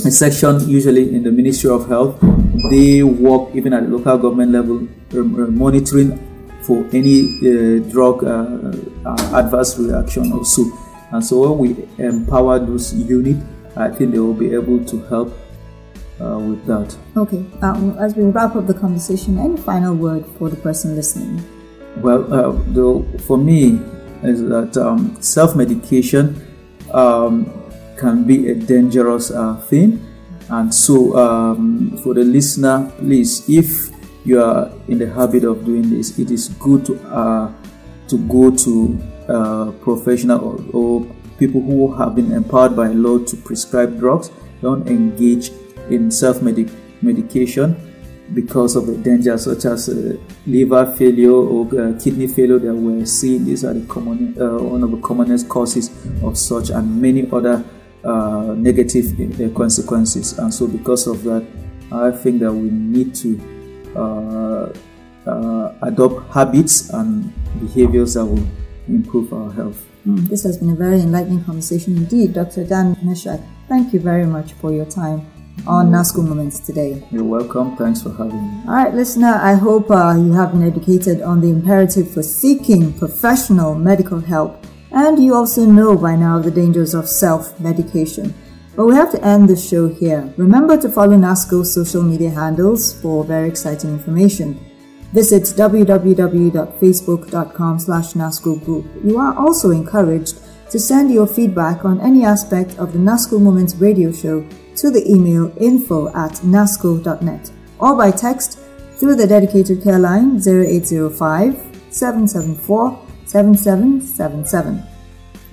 section 0.09 0.67
usually 0.67 1.13
in 1.13 1.23
the 1.23 1.31
Ministry 1.31 1.69
of 1.69 1.87
Health. 1.87 2.17
They 2.69 3.03
work 3.03 3.53
even 3.53 3.73
at 3.73 3.83
the 3.83 3.89
local 3.97 4.17
government 4.17 4.51
level, 4.51 4.87
monitoring 5.13 6.17
for 6.63 6.85
any 6.93 7.25
uh, 7.41 7.79
drug 7.89 8.23
uh, 8.23 8.71
uh, 9.05 9.39
adverse 9.39 9.77
reaction 9.77 10.31
also. 10.31 10.63
And 11.11 11.25
so 11.25 11.51
when 11.53 11.57
we 11.59 12.03
empower 12.03 12.59
those 12.59 12.93
units, 12.93 13.39
I 13.75 13.89
think 13.89 14.11
they 14.11 14.19
will 14.19 14.33
be 14.33 14.53
able 14.53 14.83
to 14.85 15.01
help 15.03 15.37
uh, 16.21 16.37
with 16.39 16.65
that. 16.65 16.95
Okay. 17.17 17.43
Um, 17.61 17.97
as 17.99 18.15
we 18.15 18.23
wrap 18.25 18.55
up 18.55 18.67
the 18.67 18.73
conversation, 18.73 19.37
any 19.37 19.57
final 19.57 19.95
word 19.95 20.25
for 20.37 20.49
the 20.49 20.55
person 20.55 20.95
listening? 20.95 21.43
Well, 21.97 22.31
uh, 22.33 22.51
though, 22.67 23.03
for 23.27 23.37
me, 23.37 23.79
is 24.23 24.41
that 24.47 24.77
um, 24.77 25.17
self-medication 25.21 26.39
um, 26.93 27.45
can 28.01 28.23
be 28.25 28.49
a 28.49 28.55
dangerous 28.55 29.29
uh, 29.29 29.55
thing. 29.69 30.01
And 30.49 30.73
so, 30.73 31.15
um, 31.15 31.97
for 32.03 32.13
the 32.13 32.23
listener, 32.23 32.91
please, 32.97 33.47
if 33.47 33.89
you 34.25 34.41
are 34.41 34.71
in 34.87 34.97
the 34.97 35.09
habit 35.09 35.45
of 35.45 35.63
doing 35.63 35.89
this, 35.89 36.17
it 36.19 36.31
is 36.31 36.49
good 36.49 36.85
to 36.87 36.99
uh, 37.07 37.51
to 38.09 38.17
go 38.27 38.51
to 38.51 38.99
uh, 39.29 39.71
professional 39.83 40.39
or, 40.43 40.59
or, 40.73 41.15
people 41.39 41.61
who 41.61 41.91
have 41.95 42.13
been 42.13 42.31
empowered 42.33 42.75
by 42.75 42.87
law 42.87 43.17
to 43.17 43.35
prescribe 43.37 43.97
drugs. 43.97 44.29
Don't 44.61 44.87
engage 44.87 45.49
in 45.89 46.11
self 46.11 46.41
medication 46.41 47.75
because 48.35 48.75
of 48.75 48.85
the 48.85 48.95
dangers 48.97 49.45
such 49.45 49.65
as 49.65 49.89
uh, 49.89 50.17
liver 50.45 50.93
failure 50.95 51.31
or 51.31 51.65
uh, 51.65 51.99
kidney 51.99 52.27
failure 52.27 52.59
that 52.59 52.75
we're 52.75 53.05
seeing. 53.05 53.45
These 53.45 53.65
are 53.65 53.73
the 53.73 53.85
common, 53.87 54.39
uh, 54.39 54.59
one 54.59 54.83
of 54.83 54.91
the 54.91 55.01
commonest 55.01 55.49
causes 55.49 55.89
of 56.21 56.37
such, 56.37 56.69
and 56.69 57.01
many 57.01 57.27
other 57.31 57.63
uh, 58.03 58.53
negative 58.57 59.13
uh, 59.19 59.49
consequences. 59.57 60.37
And 60.37 60.53
so, 60.53 60.67
because 60.67 61.07
of 61.07 61.23
that, 61.23 61.45
I 61.91 62.11
think 62.11 62.39
that 62.39 62.51
we 62.53 62.69
need 62.69 63.13
to 63.15 63.39
uh, 63.95 64.73
uh, 65.29 65.73
adopt 65.81 66.33
habits 66.33 66.89
and 66.89 67.31
behaviors 67.59 68.15
that 68.15 68.25
will 68.25 68.47
improve 68.87 69.33
our 69.33 69.51
health. 69.51 69.85
Mm, 70.07 70.27
this 70.29 70.43
has 70.43 70.57
been 70.57 70.71
a 70.71 70.75
very 70.75 71.01
enlightening 71.01 71.43
conversation 71.43 71.97
indeed, 71.97 72.33
Dr. 72.33 72.63
Dan 72.65 72.95
Meshack. 72.97 73.43
Thank 73.67 73.93
you 73.93 73.99
very 73.99 74.25
much 74.25 74.53
for 74.53 74.71
your 74.71 74.85
time 74.85 75.27
on 75.67 75.91
NASCO 75.91 76.27
Moments 76.27 76.59
today. 76.59 77.03
You're 77.11 77.23
welcome. 77.23 77.77
Thanks 77.77 78.01
for 78.01 78.09
having 78.09 78.41
me. 78.41 78.63
All 78.67 78.73
right, 78.73 78.93
listener, 78.93 79.39
I 79.41 79.53
hope 79.53 79.91
uh, 79.91 80.15
you 80.17 80.33
have 80.33 80.53
been 80.53 80.63
educated 80.63 81.21
on 81.21 81.41
the 81.41 81.49
imperative 81.49 82.09
for 82.11 82.23
seeking 82.23 82.93
professional 82.93 83.75
medical 83.75 84.19
help 84.19 84.65
and 84.91 85.23
you 85.23 85.33
also 85.33 85.65
know 85.65 85.97
by 85.97 86.15
now 86.15 86.37
the 86.39 86.51
dangers 86.51 86.93
of 86.93 87.07
self 87.07 87.57
medication. 87.59 88.33
But 88.75 88.85
we 88.85 88.93
have 88.95 89.11
to 89.11 89.23
end 89.23 89.49
the 89.49 89.57
show 89.57 89.87
here. 89.89 90.33
Remember 90.37 90.79
to 90.81 90.89
follow 90.89 91.17
NASCO's 91.17 91.73
social 91.73 92.03
media 92.03 92.29
handles 92.29 92.93
for 93.01 93.23
very 93.23 93.49
exciting 93.49 93.91
information. 93.91 94.59
Visit 95.13 95.43
www.facebook.com 95.43 97.79
slash 97.79 98.13
NASCO 98.13 98.63
group. 98.63 98.85
You 99.03 99.17
are 99.17 99.35
also 99.37 99.71
encouraged 99.71 100.37
to 100.71 100.79
send 100.79 101.11
your 101.11 101.27
feedback 101.27 101.83
on 101.83 101.99
any 101.99 102.23
aspect 102.23 102.79
of 102.79 102.93
the 102.93 102.99
NASCO 102.99 103.41
Moments 103.41 103.75
radio 103.75 104.09
show 104.11 104.47
to 104.77 104.89
the 104.89 105.05
email 105.09 105.51
info 105.59 106.07
at 106.09 106.31
nasco.net 106.43 107.51
or 107.79 107.97
by 107.97 108.09
text 108.09 108.59
through 108.93 109.15
the 109.15 109.27
dedicated 109.27 109.83
care 109.83 109.99
line 109.99 110.37
0805 110.37 111.55
774 111.89 113.10
7777. 113.31 114.83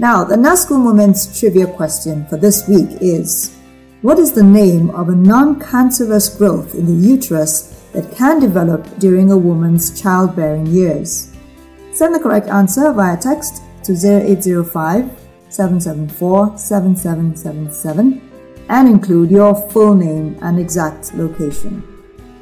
Now, 0.01 0.25
the 0.25 0.35
NASCO 0.35 0.77
Moments 0.77 1.39
trivia 1.39 1.67
question 1.67 2.27
for 2.27 2.37
this 2.37 2.67
week 2.67 2.89
is 3.01 3.57
What 4.03 4.19
is 4.19 4.33
the 4.33 4.43
name 4.43 4.91
of 4.91 5.09
a 5.09 5.15
non 5.15 5.61
cancerous 5.61 6.29
growth 6.29 6.75
in 6.75 6.87
the 6.87 7.09
uterus 7.09 7.89
that 7.93 8.17
can 8.17 8.41
develop 8.41 8.99
during 8.99 9.31
a 9.31 9.37
woman's 9.37 10.01
childbearing 10.01 10.67
years? 10.67 11.33
Send 11.93 12.15
the 12.15 12.19
correct 12.19 12.49
answer 12.49 12.93
via 12.93 13.17
text 13.17 13.63
to 13.85 13.93
0805 13.93 15.11
774 15.49 16.59
7777 16.59 18.67
and 18.69 18.89
include 18.89 19.31
your 19.31 19.55
full 19.71 19.95
name 19.95 20.37
and 20.43 20.59
exact 20.59 21.15
location. 21.15 21.83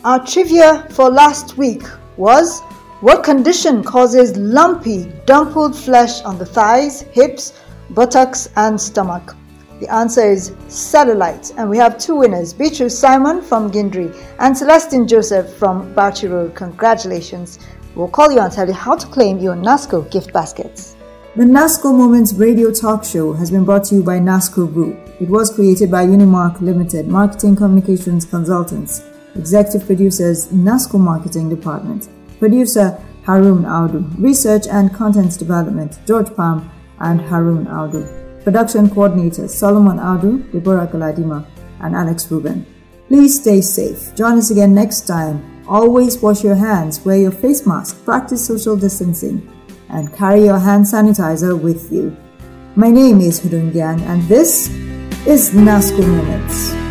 Our 0.02 0.24
trivia 0.24 0.86
for 0.90 1.10
last 1.10 1.58
week 1.58 1.82
was 2.16 2.62
what 3.00 3.22
condition 3.22 3.84
causes 3.84 4.34
lumpy, 4.38 5.12
dumpled 5.26 5.76
flesh 5.76 6.22
on 6.22 6.38
the 6.38 6.46
thighs, 6.46 7.02
hips, 7.02 7.52
buttocks, 7.90 8.48
and 8.56 8.80
stomach? 8.80 9.36
The 9.80 9.92
answer 9.92 10.22
is 10.22 10.52
cellulite, 10.68 11.52
and 11.58 11.68
we 11.68 11.76
have 11.76 11.98
two 11.98 12.16
winners 12.16 12.54
Beatrice 12.54 12.98
Simon 12.98 13.42
from 13.42 13.70
Gindiri 13.70 14.16
and 14.38 14.56
Celestine 14.56 15.06
Joseph 15.06 15.52
from 15.58 15.94
Bauchi 15.94 16.30
Road. 16.30 16.54
Congratulations! 16.54 17.58
We'll 17.94 18.08
call 18.08 18.32
you 18.32 18.40
and 18.40 18.50
tell 18.50 18.66
you 18.66 18.72
how 18.72 18.96
to 18.96 19.06
claim 19.08 19.38
your 19.40 19.56
NASCO 19.56 20.10
gift 20.10 20.32
baskets. 20.32 20.96
The 21.36 21.44
NASCO 21.44 21.94
Moments 21.94 22.32
radio 22.32 22.72
talk 22.72 23.04
show 23.04 23.34
has 23.34 23.50
been 23.50 23.66
brought 23.66 23.84
to 23.84 23.96
you 23.96 24.02
by 24.02 24.18
NASCO 24.18 24.72
Group. 24.72 24.98
It 25.20 25.28
was 25.28 25.54
created 25.54 25.90
by 25.90 26.06
Unimark 26.06 26.62
Limited, 26.62 27.08
Marketing 27.08 27.54
Communications 27.56 28.24
Consultants, 28.24 29.04
Executive 29.34 29.84
Producers, 29.86 30.46
NASCO 30.46 30.98
Marketing 30.98 31.50
Department. 31.50 32.08
Producer 32.38 33.02
Harun 33.24 33.64
Audu. 33.64 34.12
Research 34.18 34.66
and 34.68 34.92
Content 34.92 35.38
Development 35.38 35.98
George 36.06 36.34
Palm 36.34 36.70
and 37.00 37.20
Harun 37.20 37.66
Audu. 37.66 38.44
Production 38.44 38.88
Coordinators 38.88 39.50
Solomon 39.50 39.98
Audu, 39.98 40.50
Deborah 40.52 40.86
Galadima, 40.86 41.44
and 41.80 41.96
Alex 41.96 42.30
Rubin. 42.30 42.64
Please 43.08 43.40
stay 43.40 43.60
safe. 43.60 44.14
Join 44.14 44.38
us 44.38 44.50
again 44.50 44.74
next 44.74 45.02
time. 45.02 45.64
Always 45.68 46.18
wash 46.22 46.44
your 46.44 46.54
hands, 46.54 47.04
wear 47.04 47.16
your 47.16 47.32
face 47.32 47.66
mask, 47.66 48.04
practice 48.04 48.46
social 48.46 48.76
distancing, 48.76 49.42
and 49.88 50.14
carry 50.14 50.44
your 50.44 50.58
hand 50.58 50.84
sanitizer 50.84 51.60
with 51.60 51.92
you. 51.92 52.16
My 52.76 52.90
name 52.90 53.20
is 53.20 53.40
Hudun 53.40 53.72
Gyang, 53.72 54.00
and 54.02 54.22
this 54.28 54.68
is 55.26 55.50
NASCO 55.50 56.06
Moments. 56.06 56.85